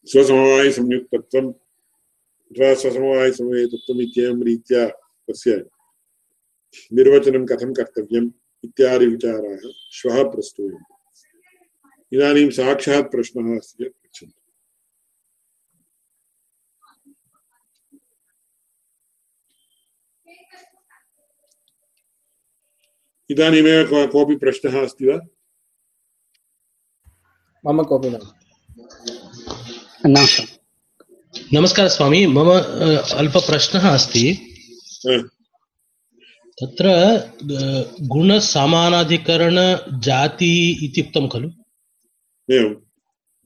स्वसमवायसंयुक्तत्वम् 0.06 1.52
अथवा 2.50 2.74
स्वसमवायसमवेतत्वम् 2.74 4.00
इत्येवं 4.00 4.42
रीत्या 4.42 4.88
तस्य 5.28 5.64
निर्वचनं 6.92 7.46
कथं 7.46 7.72
कर्तव्यम् 7.74 8.30
इत्यादि 8.64 9.06
विचाराः 9.06 9.70
श्वः 9.92 10.22
प्रस्तूयन्ते। 10.24 12.16
इदानीं 12.16 12.50
साक्षात् 12.50 13.10
प्रश्नः 13.10 13.56
अस्ति 13.56 13.84
चेत् 13.84 13.94
पृच्छन्तु। 13.94 14.40
इदानीमेव 23.30 24.08
कोऽपि 24.12 24.36
प्रश्नः 24.36 24.82
अस्ति 24.82 25.06
वा? 25.06 25.20
मम 27.66 27.82
कोऽपि 27.82 28.10
न। 28.10 28.18
नमस्कारः 31.52 31.88
स्वामी 31.88 32.26
मम 32.26 32.50
अल्पप्रश्नः 33.14 33.90
अस्ति। 33.90 34.38
हा, 35.06 35.28
तत्र 36.60 36.86
गुणसमानाधिकरणजाति 38.00 40.80
इति 40.84 41.00
उक्तं 41.00 41.28
खलु? 41.28 41.50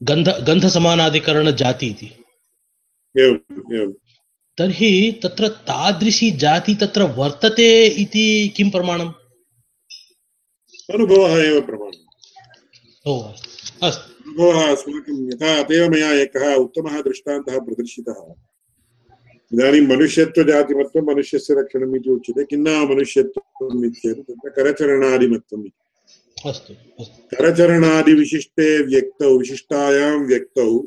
गन्ध 0.03 0.43
गन्धसमानाधिकरणजाति 0.47 1.87
इति। 1.87 2.11
तर्हि 4.57 5.19
तत्र 5.23 5.47
तादृशी 5.47 6.31
जाति 6.31 6.75
तत्र 6.75 7.03
वर्तते 7.03 7.87
इति 7.87 8.53
किं 8.57 8.69
प्रमाणम्? 8.69 9.13
अनुभवः 10.93 11.43
एव 11.43 11.61
प्रमाणम्। 11.61 12.05
ओ 13.07 13.21
अस्तु 13.21 13.48
अनुभवः 13.83 14.71
अस्माकं 14.71 15.27
यथा 15.27 15.63
अतएव 15.63 15.91
मया 15.91 16.11
एकः 16.11 16.55
उत्तमः 16.55 17.01
दृष्टान्तः 17.01 17.59
प्रदर्शितः। 17.59 18.33
इदानीं 19.53 19.87
मनुष्यत्वजातिमत्वं 19.87 21.13
मनुष्यस्य 21.13 21.53
रक्षणम् 21.53 21.95
इति 21.95 22.09
उच्यते। 22.09 22.43
किं 22.43 22.57
नाम 22.57 22.89
मनुष्यत्वम् 22.89 23.85
इत्येतत्? 23.85 24.31
तत्र 24.31 24.49
करचरणादिमत्वम् 24.49 25.65
इति। 25.65 26.49
अस्तु 26.49 26.73
अस्तु। 26.73 27.37
करचरणादिविशिष्टे 27.37 28.83
व्यक्तौ 28.83 29.37
विशिष्टायां 29.37 30.19
व्यक्तौ 30.19 30.79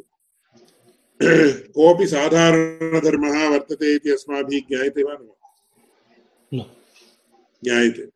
कोऽपि 1.75 2.07
साधारणधर्मः 2.07 3.49
वर्तते 3.49 3.95
इति 3.95 4.11
अस्माभिः 4.11 4.61
ज्ञायते 4.61 5.03
वा 5.03 5.19
न। 6.55 6.65
ज्ञायते। 7.65 8.12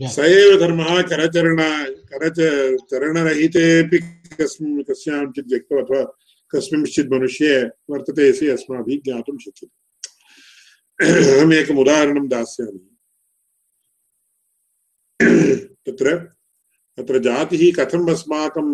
स 0.00 0.18
एव 0.18 0.58
धर्मः 0.60 1.00
करचरण 1.02 1.58
करच 2.10 2.38
कस्मिन् 4.40 4.82
व्यक्तौ 5.50 5.76
अथवा 5.82 6.02
कस्मिंश्चित् 6.50 7.12
मनुष्ये 7.12 7.60
वर्तते 7.90 8.28
इति 8.28 8.46
अस्माभिः 8.48 9.00
ज्ञातुं 9.04 9.36
शक्यते। 9.38 9.76
अहम् 11.04 11.52
एकम् 11.52 11.78
उदाहरणं 11.78 12.28
दास्यामि। 12.28 12.86
तत्र 15.86 16.16
तत्र 16.98 17.18
जातिः 17.18 17.62
कथम् 17.78 18.10
अस्माकं 18.10 18.68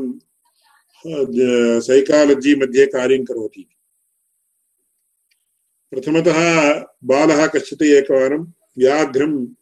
सैकालजि 1.83 2.55
मध्ये 2.55 2.87
कार्यं 2.87 3.25
करोति? 3.25 3.69
प्रथमतः 5.93 6.39
बालः 7.05 7.47
कश्चित् 7.47 7.83
एकवारं, 7.83 8.43
व्याघ्रं 8.79 9.56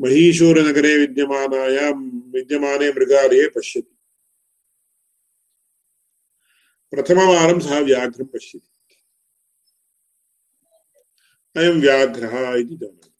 महिषूरनगरे 0.00 0.96
विद्यमानायां 0.98 1.92
विद्यमाने 2.30 2.90
मृगालये 2.90 3.48
पश्यति। 3.48 3.96
प्रथमवारं 6.90 7.60
सः 7.60 7.78
व्याघ्रं 7.80 8.24
पश्यति। 8.24 8.68
अयं 11.56 11.80
व्याघ्रः 11.80 12.54
इति 12.54 12.76
जानाति। 12.76 13.10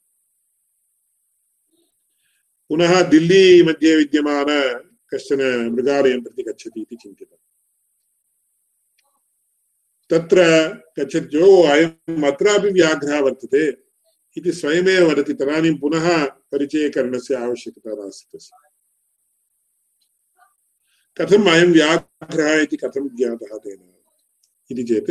पुनः 2.68 3.03
दिल्ली 3.03 3.62
मध्ये 3.62 3.97
विद्यमान 3.97 4.47
कश्चन 5.14 5.68
मृगालयं 5.68 6.22
प्रति 6.22 6.43
गच्छति 6.43 6.81
इति 6.81 6.97
चिन्तितम् 6.97 7.39
तत्र 10.11 10.43
गच्छति 10.99 11.27
जो 11.27 11.62
अयम् 11.62 12.25
अत्रापि 12.25 12.70
व्याघ्रः 12.70 13.20
वर्तते 13.20 13.85
इति 14.37 14.53
स्वयमेव 14.53 15.11
वदति, 15.11 15.35
तदानीं 15.35 15.79
पुनः 15.79 16.27
परिचयकरणस्य 16.55 17.34
आवश्यकता 17.34 17.94
नास्ति 17.94 18.38
तस्य 18.38 18.57
कथम् 21.16 21.48
अयं 21.48 21.72
व्याघ्रः 21.72 22.62
इति 22.62 22.76
कथं 22.76 23.16
ज्ञातः 23.16 23.59
तेन। 23.59 23.94
इति 24.70 24.84
चेत् 24.84 25.11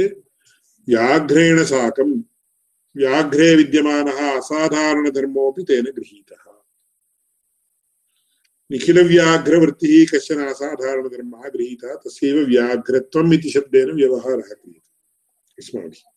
व्याघ्रेण 0.90 1.64
साकं, 1.64 2.20
व्याघ्रे 2.96 3.56
विद्यमानः 3.56 4.38
असाधारणधर्मोऽपि 4.38 5.64
तेन 5.64 5.86
गृहीतः। 5.86 6.52
निखिलव्याघ्रवृत्तिः 8.72 10.18
कश्चन 10.18 10.46
असाधारणधर्मः 10.46 11.50
गृहीतः, 11.50 11.96
तस्यैव 11.96 12.46
व्याघ्रत्वम् 12.46 13.34
इति 13.34 13.50
शब्देन 13.50 13.92
व्यवहारः 13.92 14.54
क्रियते। 14.54 14.92
अस्माभिः 15.60 16.13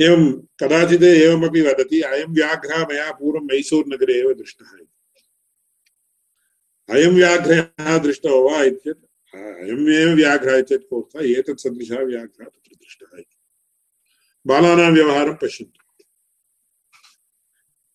एवं 0.00 0.32
कदाचित् 0.60 1.02
एवमपि 1.02 1.60
वदति, 1.60 2.00
अयं 2.00 2.26
व्याघ्रः 2.26 2.86
मया 2.86 3.12
पूर्वं 3.12 3.46
मैसूरुनगरे 3.46 4.14
एव 4.14 4.32
दृष्टः 4.32 4.78
इति। 4.80 4.88
अयं 6.90 7.10
व्याघ्रः 7.10 7.98
दृष्टो 7.98 8.50
वा 8.50 8.62
इत्येतत्? 8.62 9.04
अयमेव 9.34 10.16
व्याघ्रः 10.16 10.60
चेत् 10.60 10.88
कोऽर्थः? 10.90 11.38
एतत् 11.38 11.60
सदृशः 11.60 11.98
व्याघ्रः 11.98 12.46
तत्र 12.46 12.74
दृष्टः 12.74 13.18
इति। 13.18 13.36
बालानां 14.46 14.92
व्यवहारं 14.92 15.34
पश्यन्तु। 15.34 16.04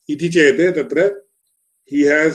इति 0.10 0.30
चेत् 0.30 0.76
तत्र 0.76 1.24
he 1.92 2.02
has 2.02 2.34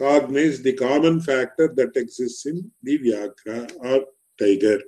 cognized 0.00 0.62
the 0.62 0.72
common 0.72 1.20
factor 1.20 1.68
that 1.74 1.96
exists 1.96 2.46
in 2.46 2.70
the 2.84 2.98
vyaghra 2.98 3.76
or 3.76 4.00
tiger. 4.42 4.78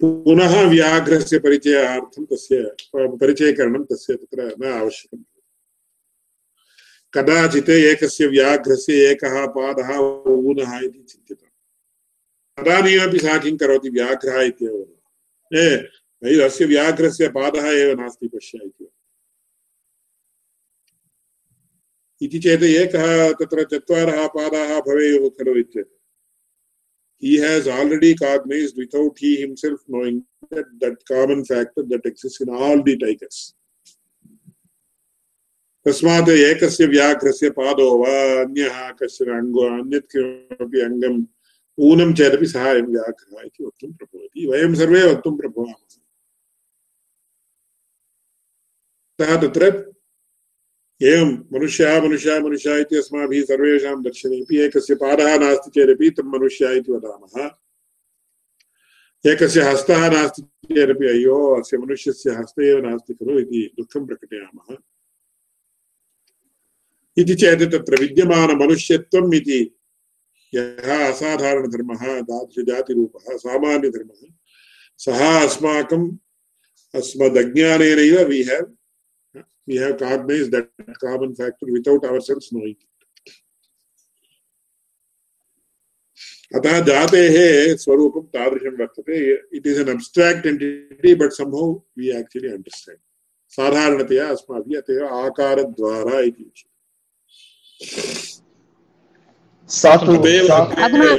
पुनः 0.00 0.52
व्याघ्रस्य 0.70 1.38
परिचयार्थं 1.38 2.24
तस्य 2.24 2.62
परिचयकरणं 2.94 3.84
तस्य 3.84 4.14
तत्र 4.14 4.54
न 4.60 4.72
आवश्यकम्। 4.72 5.24
कदाचित् 7.14 7.70
एकस्य 7.70 8.26
व्याघ्रस्य 8.26 8.92
एकः 9.10 9.46
पादः 9.56 9.88
ऊनः 9.98 10.78
इति 10.78 11.02
चिन्तितम् 11.08 11.54
तदानीमपि 12.58 13.18
सः 13.18 13.38
किं 13.42 13.56
करोति? 13.56 13.88
व्याघ्रः 13.90 14.40
इत्येव 14.42 14.76
ए 16.22 16.40
अस्य 16.44 16.64
व्याघ्रस्य 16.64 17.28
पादः 17.28 17.66
एव 17.70 17.90
नास्ति 18.00 18.28
पश्य 18.28 18.58
इति 18.64 18.86
इति 22.24 22.38
चेत् 22.38 22.62
एकः 22.62 23.32
तत्र 23.40 23.64
चत्वारः 23.72 24.26
पादाः 24.36 24.80
भवेयुः 24.80 25.28
खलु 25.38 25.54
he 27.22 27.36
has 27.36 27.66
already 27.66 28.14
cognized 28.14 28.76
without 28.76 29.16
he 29.18 29.40
himself 29.40 29.80
knowing 29.88 30.24
that 30.50 30.66
that 30.80 30.96
common 31.06 31.44
factor 31.44 31.82
that 31.82 32.04
exists 32.06 32.40
in 32.40 32.48
all 32.48 32.82
the 32.82 32.96
tigers 32.96 33.54
तस्मात् 35.86 36.28
एकस्य 36.28 36.86
व्याघ्रस्य 36.92 37.50
पादो 37.58 37.84
वा 37.98 38.14
अन्यः 38.40 38.78
कश्चन 39.00 39.28
अङ्गो 39.34 39.62
अन्यत् 39.76 40.08
किमपि 40.12 40.80
अङ्गम् 40.86 41.20
ऊनं 41.78 42.12
चेदपि 42.18 42.46
सः 42.52 42.64
अयं 42.70 42.86
व्याघ्रः 42.94 43.44
इति 43.44 43.64
वक्तुं 43.64 43.90
प्रभवति 43.92 44.46
वयं 44.50 44.74
सर्वे 44.80 45.02
वक्तुं 45.12 45.36
प्रभवामः 45.36 45.78
अतः 49.18 49.36
तत्र 49.42 49.70
एवं 51.02 51.32
मनुष्यः 51.52 52.02
मनुष्यः 52.02 52.40
मनुष्यः 52.40 52.76
इति 52.76 52.96
अस्माभिः 52.96 53.42
सर्वेषां 53.42 54.02
दर्शनेपि 54.02 54.58
एकस्य 54.58 54.94
पादः 54.94 55.38
नास्ति 55.38 55.70
चेदपि 55.70 56.10
तं 56.10 56.22
मनुष्यः 56.22 56.70
इति 56.70 56.92
वदामः। 56.92 57.50
एकस्य 59.32 59.60
हस्तः 59.60 60.10
नास्ति 60.10 60.42
चेदपि, 60.42 61.06
अय्यो, 61.06 61.60
अस्य 61.60 61.78
मनुष्यस्य 61.78 62.30
हस्त 62.30 62.60
एव 62.60 62.86
नास्ति 62.86 63.14
खलु 63.14 63.38
इति 63.38 63.70
दुःखं 63.76 64.06
प्रकटयामः। 64.06 64.76
इति 67.16 67.34
चेत् 67.34 67.72
तत्र 67.72 68.00
विद्यमानमनुष्यत्वम् 68.00 69.34
इति 69.34 69.78
यः 70.54 71.12
असाधारणधर्मः, 71.12 72.20
तादृशजातिरूपः, 72.20 73.36
सामान्यधर्मः, 73.36 74.28
सः 74.98 75.44
अस्माकम् 75.44 76.16
अस्मदज्ञानेनैव 76.94 78.28
we 78.28 78.42
have 78.42 78.77
we 79.66 79.76
have 79.76 79.98
cognized 79.98 80.50
that 80.52 80.68
common 81.00 81.34
factor 81.34 81.66
without 81.70 82.04
ourselves 82.04 82.52
knowing. 82.52 82.76
it. 82.76 82.86
अतः 86.56 86.78
जातेः 86.88 87.36
स्वरूपं 87.76 88.22
तादृशं 88.34 88.76
वर्तते। 88.80 89.16
It 89.56 89.66
is 89.66 89.78
an 89.80 89.90
abstract 89.94 90.46
entity 90.46 91.14
but 91.22 91.32
somehow 91.40 91.64
we 91.98 92.10
actually 92.20 92.48
understand 92.48 93.00
साधारणतया 93.52 94.28
अस्माभिः 94.28 94.78
अत 94.78 94.90
एव 94.90 95.04
आकारद्वारा 95.06 96.20
इति 96.28 96.44
अधुना 100.84 101.10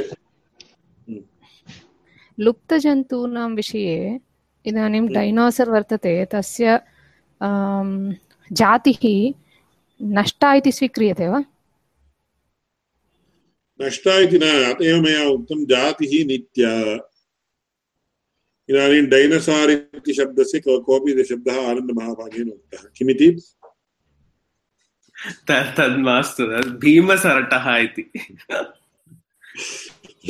लुप्तजन्तूनां 2.38 3.48
विषये 3.54 3.96
इदानीं 4.64 5.06
डैनोसर् 5.14 5.70
वर्तते 5.70 6.14
तस्य 6.34 6.78
जातिः 8.52 9.34
नष्टा 10.02 10.54
इति 10.54 10.72
स्वीक्रियते 10.72 11.28
वा? 11.28 11.44
नष्टा 13.82 14.18
इति 14.18 14.38
न 14.38 14.42
अत 14.42 14.82
एव 14.82 15.02
मया 15.02 15.28
उक्तं 15.28 15.66
जातिः 15.66 16.26
नित्या। 16.26 16.94
इदानीं 18.70 19.06
डैनसार् 19.06 19.70
इति 19.70 20.14
शब्दस्य 20.14 20.60
कोऽपि 20.60 21.24
शब्दः 21.24 21.70
आनन्दमहाभागेन 21.70 22.48
उक्तः 22.48 22.88
किमिति? 22.96 23.42
तत् 25.48 25.76
तद् 25.76 25.98
मास्तु 25.98 26.44
भीमसरटः 26.78 27.76
इति। 27.76 28.02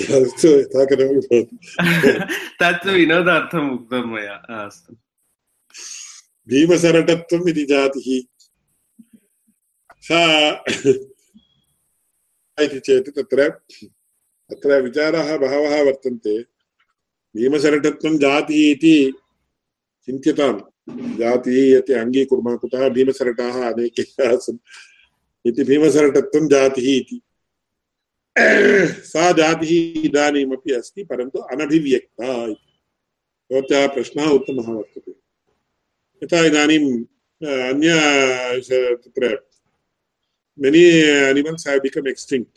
अस्तु 0.00 0.48
यथा 0.48 0.84
कथमपि 0.84 1.04
भवतु। 1.04 1.56
तत् 2.62 2.86
विनोदार्थम् 2.86 3.70
उक्तं 3.70 4.04
मया 4.04 4.34
अस्तु। 4.34 4.96
भीमसरटत्वम् 6.50 7.48
इति 7.48 7.64
जातिः। 7.64 8.20
सा 10.00 10.52
इति 12.64 12.80
चेत् 12.80 13.08
तत्र 13.08 13.48
तत्र 14.50 14.82
विचाराः 14.82 15.36
बहवः 15.36 15.82
वर्तन्ते। 15.82 16.42
भीमसरटत्वं 17.36 18.18
जातिः 18.18 18.70
इति 18.70 19.12
चिन्त्यताम् 20.06 20.60
जातिः 21.18 21.78
इति 21.78 21.92
अङ्गीकुर्मः, 21.92 22.56
कुतः 22.56 22.88
भीमसरटाः 22.88 23.72
अनेके 23.72 24.02
आसन्। 24.02 24.58
इति 25.46 25.64
भीमसरटत्वं 25.64 26.48
जातिः 26.48 26.96
इति। 26.96 27.20
सा 29.02 29.32
जातिः 29.32 30.02
इदानीमपि 30.04 30.72
अस्ति, 30.72 31.04
परन्तु 31.04 31.38
अनभिव्यक्ता 31.38 32.44
इति। 32.44 32.66
भवत्याः 33.52 33.86
प्रश्नः 33.86 34.26
उत्तमः 34.26 34.72
वर्तते। 34.74 35.19
यथा 36.22 36.38
इदानीं 36.46 36.84
अन्य 37.70 37.90
तत्र 39.02 39.24
many 40.58 40.82
animals 41.30 41.68
have 41.68 41.82
become 41.84 42.08
extinct 42.14 42.56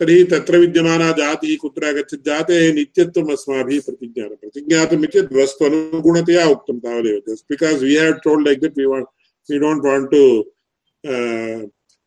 तर्हि 0.00 0.18
तत्र 0.32 0.54
विद्यमाना 0.58 1.08
जातिः 1.18 1.52
कुत्र 1.62 1.82
गच्छति 1.96 2.22
जातेः 2.26 2.62
नित्यत्वम् 2.74 3.32
अस्माभिः 3.32 3.80
प्रतिज्ञातं 3.86 4.36
प्रतिज्ञातम् 4.42 5.04
इत्येतत् 5.06 5.36
वस्तु 5.40 5.64
अनुगुणतया 5.64 6.44
उक्तं 6.54 6.76
तावदेव। 6.84 7.18
Just 7.28 7.46
because 7.50 7.82
we 7.82 7.94
have 7.96 8.18
told 8.24 8.46
like 8.48 8.60
that 8.64 8.76
we 8.78 8.86
want 8.92 9.08
we 9.48 9.56
don't 9.64 9.84
want 9.86 10.08
to 10.14 10.22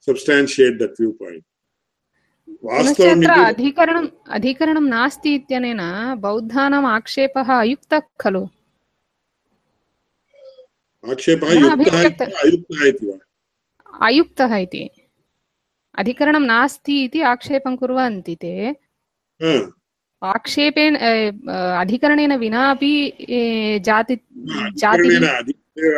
substantiate 0.07 0.75
that 0.81 0.95
view 1.01 1.11
point 1.21 1.45
अधिकरणम् 2.65 4.09
अधिकरणं 4.35 4.85
नास्ति 4.89 5.29
इत्यनेन 5.35 5.81
बौद्धानाम् 6.25 6.87
आक्षेपः 6.97 7.47
अयुक्तः 7.59 8.01
खलु। 8.21 8.43
आक्षेपः 11.09 11.53
न 11.53 11.57
युक्तः 11.57 11.71
अभिव्यक्त- 11.71 12.87
इति 12.87 13.05
वा? 13.07 13.17
अयुक्तः 14.07 14.55
इति। 14.55 14.89
अधिकरणं 15.97 16.39
नास्ति 16.39 17.03
इति 17.03 17.21
आक्षेपं 17.21 17.75
कुर्वन्ति 17.75 18.35
ते। 18.35 18.75
हा, 19.43 19.71
आक्षेपेण 20.23 20.95
अधिकरणेन 21.79 22.35
विना 22.35 22.71
अपि 22.71 23.13
ए, 23.29 23.79
जाति 23.79 24.13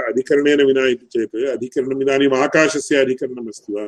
अधिकरणेन 0.07 0.61
विना 0.65 0.87
इति 0.87 1.05
चेत् 1.05 1.35
अधिकरणम् 1.35 2.01
इदानीम् 2.01 2.33
आकाशस्य 2.33 2.95
अधिकरणम् 2.95 3.47
अस्ति 3.47 3.73
वा? 3.73 3.85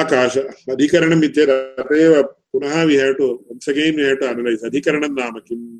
आकाश 0.00 0.38
अधिकरणम् 0.38 1.24
इत्येतत् 1.24 1.80
अतएव 1.80 2.22
पुनः 2.22 2.82
we 2.82 2.96
have 2.96 3.14
to 3.14 3.26
once 3.26 3.68
again 3.68 3.96
we 3.96 4.02
have 4.02 4.16
to 4.16 4.26
analyse 4.26 4.64
अधिकरणं 4.64 5.08
नाम 5.08 5.38
किम्? 5.48 5.78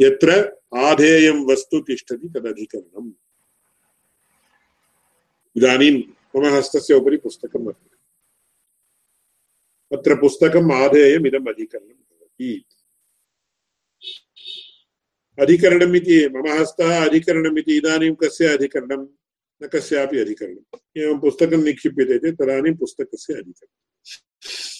यत्र 0.00 0.56
आधेयं 0.76 1.46
वस्तु 1.46 1.80
तिष्ठति 1.80 2.28
तदधिकरणम्। 2.28 3.12
इदानीं 5.56 6.02
मम 6.36 6.46
हस्तस्य 6.54 6.94
उपरि 6.94 7.16
पुस्तकं 7.16 7.64
वर्तते 7.64 7.94
अत्र 9.96 10.14
पुस्तकम् 10.14 10.72
आधेयम् 10.72 11.26
इदम् 11.26 11.48
अधिकरणं 11.48 11.88
भवति। 11.88 12.64
अधिकरणम् 15.40 15.96
इति 15.96 16.28
मम 16.28 16.48
हस्तः 16.48 17.06
अधिकरणम् 17.06 17.58
इति 17.58 17.76
इदानीं 17.76 18.14
कस्य 18.14 18.46
अधिकरणं? 18.46 19.08
न 19.62 19.66
कस्यापि 19.66 20.18
अधिकरणम्। 20.18 20.78
एवं 20.96 21.20
पुस्तकं 21.20 21.64
निक्षिप्यते 21.64 22.18
चेत् 22.18 22.38
तदानीं 22.38 22.74
पुस्तकस्य 22.74 23.34
अधिकरणम्। 23.34 24.73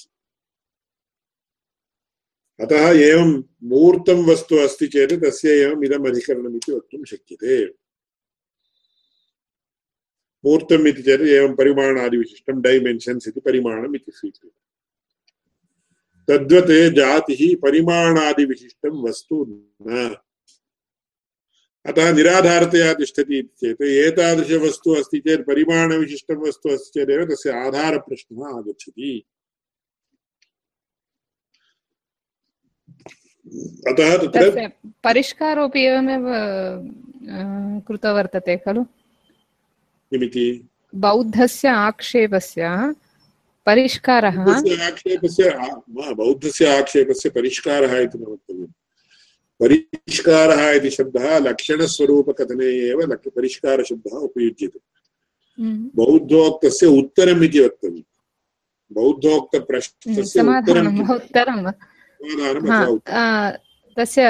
अतः 2.61 2.89
एवं 3.01 3.45
मूर्तं 3.63 4.25
वस्तु 4.27 4.57
अस्ति 4.57 4.87
चेत् 4.87 5.13
तस्य 5.13 5.51
एवम् 5.51 5.85
इदम् 5.85 6.07
अधिकरणम् 6.07 6.57
इति 6.57 6.73
वक्तुं 6.73 7.05
शक्यते। 7.05 7.65
मूर्तम् 10.45 10.89
इति 10.89 11.03
चेत् 11.03 11.23
एवं 11.23 11.55
परिमाणादिविशिष्टं 11.55 12.61
डैमेन्शन्स् 12.61 13.29
इति 13.29 13.41
परिमाणम् 13.41 13.97
इति 13.97 14.13
स्वीक्रियते। 14.13 14.65
तद्वत् 16.29 16.97
जातिः 16.97 17.57
परिमाणादिविशिष्टं 17.63 19.09
वस्तु 19.09 19.47
न। 19.83 20.17
अतः 21.87 22.13
निराधारतया 22.13 22.95
तिष्ठति 22.95 23.39
इति 23.39 23.55
चेत् 23.59 23.83
एतादृशवस्तु 23.83 24.95
अस्ति 24.95 25.19
चेत् 25.19 25.47
परिमाणविशिष्टं 25.47 26.35
वस्तु 26.35 26.69
अस्ति 26.69 27.01
चेदेव 27.01 27.25
तस्य 27.25 27.51
आधारप्रश्नः 27.51 28.59
आगच्छति। 28.59 29.25
अतः 33.89 34.17
तत्र 34.17 34.71
परिष्कारोऽपि 35.05 35.81
एवमेव 35.81 36.25
कृतो 37.89 38.15
वर्तते 38.15 38.57
खलु? 38.57 38.85
किमिति? 40.11 40.69
बौद्धस्य 40.95 41.69
आक्षेपस्य 41.69 42.95
परिष्कारः 43.67 44.41
आक्षेपस्य 44.87 45.51
बौद्धस्य 45.91 46.77
आक्षेपस्य 46.77 47.31
परिष्कारः 47.31 47.99
इति 47.99 48.19
न 48.19 48.23
वक्तव्यम्। 48.23 48.73
परिष्कारः 49.61 50.71
इति 50.71 50.91
शब्दः 50.91 51.39
लक्षणस्वरूपकथने 51.39 52.67
एव 52.91 53.17
परिष्कारशब्दः 53.37 54.17
उपयुज्यते। 54.19 54.81
हम्म, 55.63 55.91
बौद्धोक्तस्य 55.95 56.87
उत्तरम् 56.87 57.45
इति 57.45 57.61
वक्तव्यम्। 57.61 58.03
बौद्धोक्तप्रश्नस्य 58.93 60.41
उत्तरम्। 61.15 61.73
हा 63.09 63.51
तस्य 63.97 64.25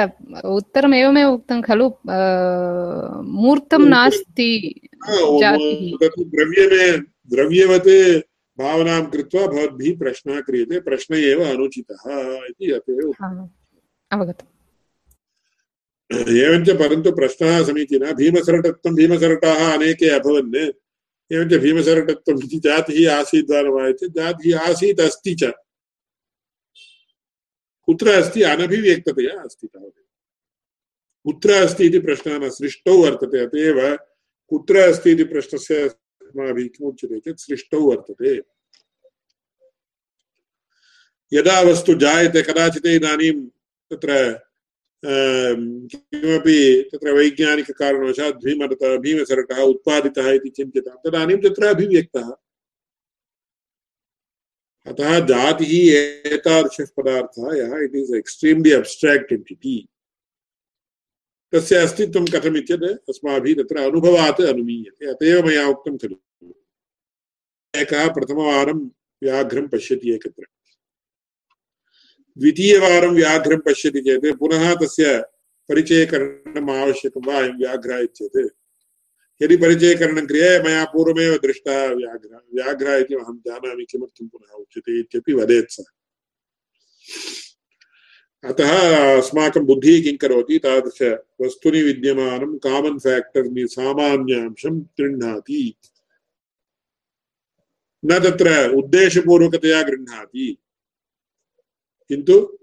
उत्तरम् 0.45 0.93
एवमेव 0.93 1.29
उक्तं 1.33 1.61
खलु 1.61 1.87
मूर्तं 3.35 3.81
नास्ति 3.89 4.49
द्रव्यमे 6.33 6.87
द्रव्यवत् 7.31 7.89
भावनां 8.59 9.01
कृत्वा 9.05 9.43
भवद्भिः 9.47 9.97
प्रश्नः 9.99 10.39
क्रियते 10.41 10.79
प्रश्न 10.79 11.15
एव 11.15 11.39
अनुचितः 11.43 12.03
इति 12.49 12.65
अवगतम्। 14.11 14.51
एवञ्च 16.37 16.69
परन्तु 16.69 17.11
प्रश्नः 17.11 17.63
समीचीनः 17.63 18.11
भीमसरटत्वं 18.13 18.95
भीमसरटाः 18.95 19.61
अनेके 19.73 20.09
अभवन्। 20.09 20.55
एवञ्च 21.31 21.53
भीमसरटत्वम् 21.61 22.43
इति 22.43 22.57
जातिः 22.65 22.99
आसीत् 23.15 23.51
वा 23.51 23.61
न 23.61 23.67
वा 23.75 23.87
इति 23.87 24.07
जातिः 24.07 24.59
आसीत् 24.59 25.01
अस्ति 25.01 25.33
च। 25.35 25.43
कुत्र 27.87 28.09
अस्ति 28.09 28.41
अनभिव्यक्ततया 28.41 29.41
अस्ति 29.41 29.67
तावदेव। 29.67 30.03
कुत्र 31.25 31.51
अस्ति 31.51 31.85
इति 31.85 31.99
प्रश्नः 31.99 32.37
न 32.37 32.49
सृष्टौ 32.49 32.97
वर्तते 32.97 33.39
अत 33.39 33.55
एव 33.55 33.97
कुत्र 34.51 34.79
अस्ति 34.79 35.11
इति 35.11 35.23
प्रश्नस्य 35.23 35.75
अस्माभिः 35.87 36.67
किमुच्यते 36.67 37.19
चेत् 37.19 37.39
सृष्टौ 37.39 37.79
वर्तते। 37.79 38.41
यदा 41.31 41.61
वस्तु 41.61 41.93
जायते 41.93 42.41
कदाचित् 42.41 42.87
इदानीं 42.87 43.33
तत्र 43.91 44.11
अं, 45.03 45.87
किमपि 45.87 46.89
तत्र 46.93 47.11
वैज्ञानिककारणवशात् 47.11 48.43
भीमरत 48.45 48.83
भीमसरटः 49.01 49.61
उत्पादितः 49.61 50.29
इति 50.31 50.49
चिन्त्यतां 50.49 50.95
तदानीं 51.05 51.37
तत्र 51.37 51.65
अभिव्यक्तः। 51.65 52.29
अतः 54.87 55.19
जातिः 55.19 55.73
एतादृशः 56.33 56.87
पदार्थः 56.97 57.47
यः 57.57 57.71
it 57.83 57.95
is 57.95 58.15
extremely 58.15 58.71
abstract 58.71 59.33
entity 59.33 59.77
तस्य 61.53 61.75
अस्तित्वं 61.75 62.25
कथमित्यत् 62.25 62.83
अस्माभिः 63.09 63.55
तत्र 63.55 63.77
अनुभवात् 63.79 64.41
अनुमीयते 64.41 65.09
अत 65.11 65.23
एव 65.23 65.45
मया 65.45 65.67
उक्तं 65.67 65.97
खलु। 65.97 66.17
एकः 67.73 68.07
प्रथमवारं 68.13 68.79
व्याघ्रं 69.23 69.67
पश्यति 69.67 70.13
एकत्र। 70.13 70.45
द्वितीयवारं 72.37 73.15
व्याघ्रं 73.15 73.59
पश्यति 73.59 74.01
चेत् 74.01 74.37
पुनः 74.39 74.73
तस्य 74.75 75.19
परिचयकरणम् 75.69 76.69
आवश्यकं 76.69 77.25
वा 77.27 77.37
अयं 77.39 77.57
व्याघ्रः 77.57 77.97
इत्येत्। 77.97 78.53
यदि 79.41 79.57
परिचयकरणं 79.57 80.27
क्रियते 80.27 80.63
मया 80.63 80.85
पूर्वमेव 80.85 81.37
दृष्टः 81.37 81.87
व्याघ्रः 81.93 82.39
व्याघ्रः 82.53 82.95
इति 82.95 83.15
अहं 83.15 83.37
जानामि, 83.37 83.85
किमर्थं 83.89 84.27
पुनः 84.27 84.53
उच्यते 84.53 84.99
इत्यपि 84.99 85.33
वदेत् 85.33 85.71
सः। 85.71 85.83
अतः 88.49 88.71
अस्माकं 89.17 89.65
बुद्धिः 89.65 90.03
किं 90.03 90.17
करोति? 90.17 90.59
तादृशवस्तुनि 90.59 91.83
विद्यमानं 91.83 92.57
कामन् 92.57 92.99
फेक्टर् 92.99 93.67
सामान्यांशं 93.67 94.79
गृह्णाति। 94.81 95.75
न 98.05 98.19
तत्र 98.19 98.69
उद्देशपूर्वकतया 98.69 99.81
गृह्णाति, 99.81 100.57
किन्तु 102.09 102.57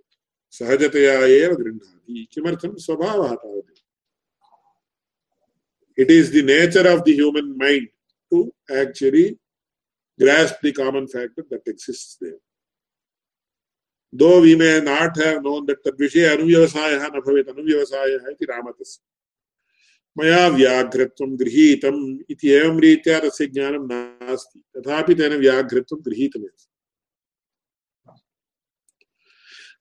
सहजतया 0.50 1.26
एव 1.26 1.54
गृह्णाति। 1.54 2.28
किमर्थं? 2.32 2.76
स्वभावः 2.76 3.34
तावत्। 3.34 3.61
It 5.96 6.10
is 6.10 6.30
the 6.30 6.42
nature 6.42 6.88
of 6.88 7.04
the 7.04 7.14
human 7.14 7.56
mind 7.56 7.88
to 8.32 8.52
actually 8.74 9.38
grasp 10.20 10.56
the 10.62 10.72
common 10.72 11.06
factor 11.08 11.44
that 11.50 11.62
exists 11.66 12.16
there. 12.20 12.38
Though 14.12 14.40
we 14.40 14.56
may 14.56 14.80
not 14.80 15.16
have 15.16 15.42
known 15.42 15.66
that 15.66 15.82
तद्विषये 15.84 16.24
अनुव्यवसायः 16.36 17.06
न 17.14 17.20
भवेत् 17.26 17.48
अनुव्यवसायः 17.48 18.30
इति 18.32 18.44
रामतस्य 18.50 19.00
मया 20.16 20.46
व्याघ्रत्वं 20.56 21.38
गृहीतम् 21.40 22.00
इति 22.30 22.48
एवं 22.56 22.80
रीत्या 22.80 23.18
तस्य 23.20 23.46
ज्ञानं 23.46 23.86
नास्ति 23.92 24.60
तथापि 24.76 25.14
तेन 25.14 25.32
व्याघ्रत्वं 25.40 26.00
गृहीतमेव 26.06 26.50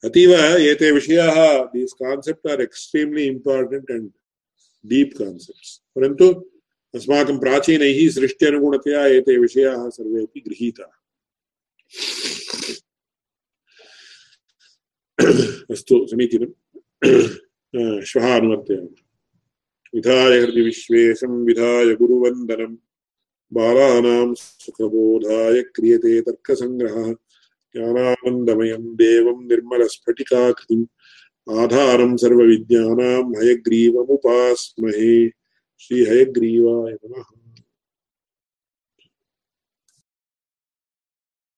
अतीव 0.03 0.31
एते 0.71 0.91
विषयाः 0.91 1.37
these 1.73 1.93
concept 2.03 2.47
are 2.51 2.61
extremely 2.61 3.23
important 3.33 3.91
and 3.91 4.09
deep 4.85 5.17
concepts 5.17 5.80
परन्तु 5.95 6.51
अस्माकं 6.95 7.39
प्राचीनैः 7.39 8.09
सृष्ट्यनुगुणतया 8.09 9.05
एते 9.05 9.37
विषयाः 9.37 9.89
सर्वेपि 9.89 10.39
गृहीताः। 10.39 10.97
अस्तु, 15.71 16.07
समीचीनं। 16.07 16.47
श्वः 18.01 18.35
अनुवर्तयामः। 18.35 18.87
विधाय 19.95 20.39
हृदि 20.39 20.61
विश्वेशं, 20.61 21.45
विधाय 21.45 21.95
गुरुवन्दनं। 21.95 22.75
बालानां 23.53 24.33
सुखबोधाय 24.33 25.61
क्रियते 25.61 26.21
तर्कसङ्ग्रहः। 26.21 27.13
ज्ञानानन्दमयं 27.75 28.95
देवं 28.95 29.47
निर्मलस्फटिकाकृतिम्। 29.47 30.85
आधारं 31.57 32.17
सर्वविद्यानां 32.17 33.43
हयग्रीवमुपास्महे 33.43 35.40
श्रीहयग्रीवाय 35.81 36.93
नमः। 36.93 37.40